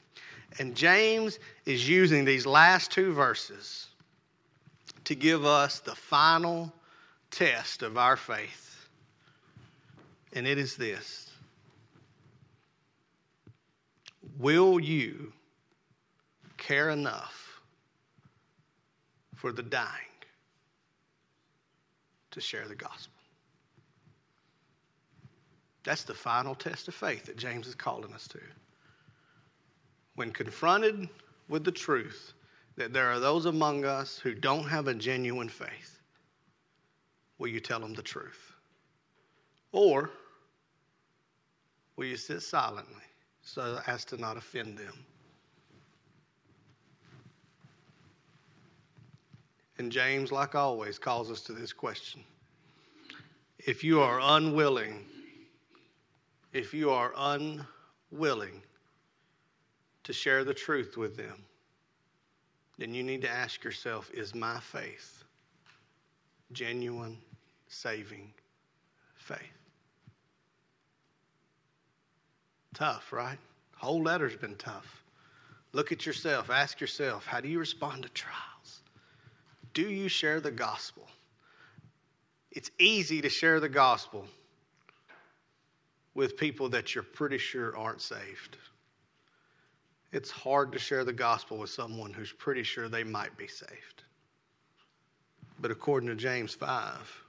And 0.60 0.76
James 0.76 1.40
is 1.66 1.88
using 1.88 2.26
these 2.26 2.46
last 2.46 2.92
two 2.92 3.14
verses 3.14 3.88
to 5.06 5.16
give 5.16 5.46
us 5.46 5.80
the 5.80 5.96
final 5.96 6.74
test 7.32 7.84
of 7.84 7.98
our 7.98 8.18
faith. 8.18 8.90
And 10.34 10.48
it 10.48 10.58
is 10.58 10.76
this 10.76 11.30
Will 14.40 14.80
you 14.80 15.34
care 16.58 16.90
enough 16.90 17.62
for 19.36 19.52
the 19.52 19.64
dying 19.64 19.90
to 22.32 22.42
share 22.42 22.68
the 22.68 22.76
gospel? 22.76 23.14
That's 25.84 26.04
the 26.04 26.14
final 26.14 26.54
test 26.54 26.88
of 26.88 26.94
faith 26.94 27.26
that 27.28 27.38
James 27.38 27.66
is 27.66 27.76
calling 27.76 28.14
us 28.14 28.28
to 28.28 28.40
when 30.18 30.32
confronted 30.32 31.08
with 31.48 31.64
the 31.64 31.72
truth 31.72 32.34
that 32.76 32.92
there 32.92 33.08
are 33.12 33.20
those 33.20 33.46
among 33.46 33.86
us 33.86 34.18
who 34.18 34.34
don't 34.34 34.68
have 34.68 34.88
a 34.88 34.94
genuine 34.94 35.48
faith, 35.48 36.02
will 37.38 37.48
you 37.48 37.60
tell 37.60 37.80
them 37.80 37.94
the 37.94 38.02
truth? 38.02 38.52
Or 39.72 40.10
will 41.96 42.06
you 42.06 42.18
sit 42.18 42.42
silently 42.42 43.04
so 43.44 43.80
as 43.86 44.04
to 44.06 44.18
not 44.18 44.38
offend 44.38 44.80
them? 44.80 44.94
And 49.78 49.92
James, 49.92 50.32
like 50.32 50.56
always, 50.56 50.98
calls 50.98 51.30
us 51.30 51.42
to 51.42 51.52
this 51.52 51.72
question. 51.72 52.24
If 53.60 53.84
you 53.84 54.02
are 54.02 54.20
unwilling, 54.20 55.06
if 56.54 56.74
you 56.74 56.90
are 56.90 57.14
unwilling 57.16 58.64
to 60.08 60.14
share 60.14 60.46
the 60.46 60.54
truth 60.54 60.96
with 60.96 61.18
them, 61.18 61.44
then 62.78 62.94
you 62.94 63.04
need 63.04 63.22
to 63.22 63.30
ask 63.30 63.62
yourself 63.62 64.10
is 64.14 64.34
my 64.34 64.58
faith 64.62 65.26
genuine, 66.54 67.18
saving 67.68 68.32
faith? 69.16 69.38
Tough, 72.74 73.12
right? 73.12 73.38
Whole 73.76 74.02
letter's 74.02 74.38
been 74.38 74.56
tough. 74.56 75.04
Look 75.74 75.92
at 75.92 76.06
yourself. 76.06 76.50
Ask 76.50 76.80
yourself, 76.80 77.26
how 77.26 77.42
do 77.42 77.50
you 77.50 77.60
respond 77.60 78.04
to 78.04 78.10
trials? 78.10 78.84
Do 79.74 79.90
you 79.90 80.08
share 80.08 80.40
the 80.40 80.52
gospel? 80.52 81.06
It's 82.54 82.72
easy 82.80 83.22
to 83.22 83.28
share 83.28 83.60
the 83.60 83.68
gospel 83.68 84.26
with 86.16 86.38
people 86.38 86.70
that 86.70 86.96
you're 86.96 87.04
pretty 87.04 87.40
sure 87.40 87.76
aren't 87.76 88.02
saved. 88.02 88.56
It's 90.12 90.32
hard 90.32 90.72
to 90.72 90.80
share 90.80 91.04
the 91.04 91.14
gospel 91.14 91.58
with 91.58 91.70
someone 91.70 92.14
who's 92.14 92.32
pretty 92.32 92.64
sure 92.64 92.88
they 92.88 93.04
might 93.04 93.38
be 93.38 93.48
saved. 93.48 94.04
But 95.60 95.72
according 95.72 96.10
to 96.10 96.16
James 96.16 96.54
5, 96.54 97.24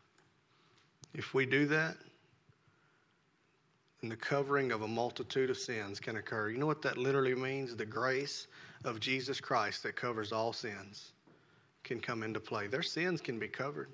if 1.14 1.34
we 1.34 1.46
do 1.46 1.66
that, 1.66 1.96
then 4.00 4.10
the 4.10 4.16
covering 4.16 4.70
of 4.70 4.82
a 4.82 4.88
multitude 4.88 5.50
of 5.50 5.56
sins 5.56 5.98
can 5.98 6.16
occur. 6.16 6.50
You 6.50 6.58
know 6.58 6.66
what 6.66 6.82
that 6.82 6.96
literally 6.96 7.34
means? 7.34 7.74
The 7.74 7.86
grace 7.86 8.46
of 8.84 9.00
Jesus 9.00 9.40
Christ 9.40 9.82
that 9.82 9.96
covers 9.96 10.30
all 10.30 10.52
sins 10.52 11.12
can 11.82 11.98
come 12.00 12.22
into 12.22 12.38
play. 12.38 12.68
Their 12.68 12.82
sins 12.82 13.20
can 13.20 13.38
be 13.38 13.48
covered 13.48 13.88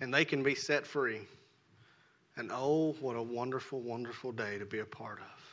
and 0.00 0.12
they 0.12 0.24
can 0.24 0.42
be 0.42 0.54
set 0.54 0.86
free. 0.86 1.20
And 2.36 2.50
oh, 2.52 2.96
what 3.00 3.16
a 3.16 3.22
wonderful, 3.22 3.80
wonderful 3.80 4.32
day 4.32 4.58
to 4.58 4.64
be 4.64 4.78
a 4.78 4.84
part 4.84 5.18
of 5.18 5.43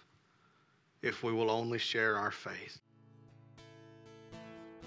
if 1.01 1.23
we 1.23 1.33
will 1.33 1.49
only 1.49 1.77
share 1.77 2.17
our 2.17 2.31
faith. 2.31 2.81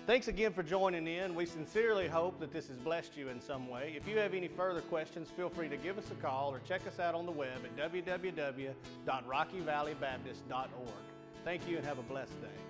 Thanks 0.06 0.28
again 0.28 0.52
for 0.52 0.62
joining 0.62 1.06
in. 1.06 1.34
We 1.34 1.46
sincerely 1.46 2.06
hope 2.06 2.38
that 2.40 2.52
this 2.52 2.68
has 2.68 2.76
blessed 2.76 3.16
you 3.16 3.30
in 3.30 3.40
some 3.40 3.70
way. 3.70 3.94
If 3.96 4.06
you 4.06 4.18
have 4.18 4.34
any 4.34 4.48
further 4.48 4.82
questions, 4.82 5.30
feel 5.30 5.48
free 5.48 5.70
to 5.70 5.78
give 5.78 5.96
us 5.96 6.04
a 6.10 6.14
call 6.22 6.52
or 6.52 6.60
check 6.68 6.86
us 6.86 7.00
out 7.00 7.14
on 7.14 7.24
the 7.24 7.32
web 7.32 7.56
at 7.64 7.74
www.rockyvalleybaptist.org. 7.90 10.68
Thank 11.42 11.66
you 11.66 11.78
and 11.78 11.86
have 11.86 11.98
a 11.98 12.02
blessed 12.02 12.38
day. 12.42 12.63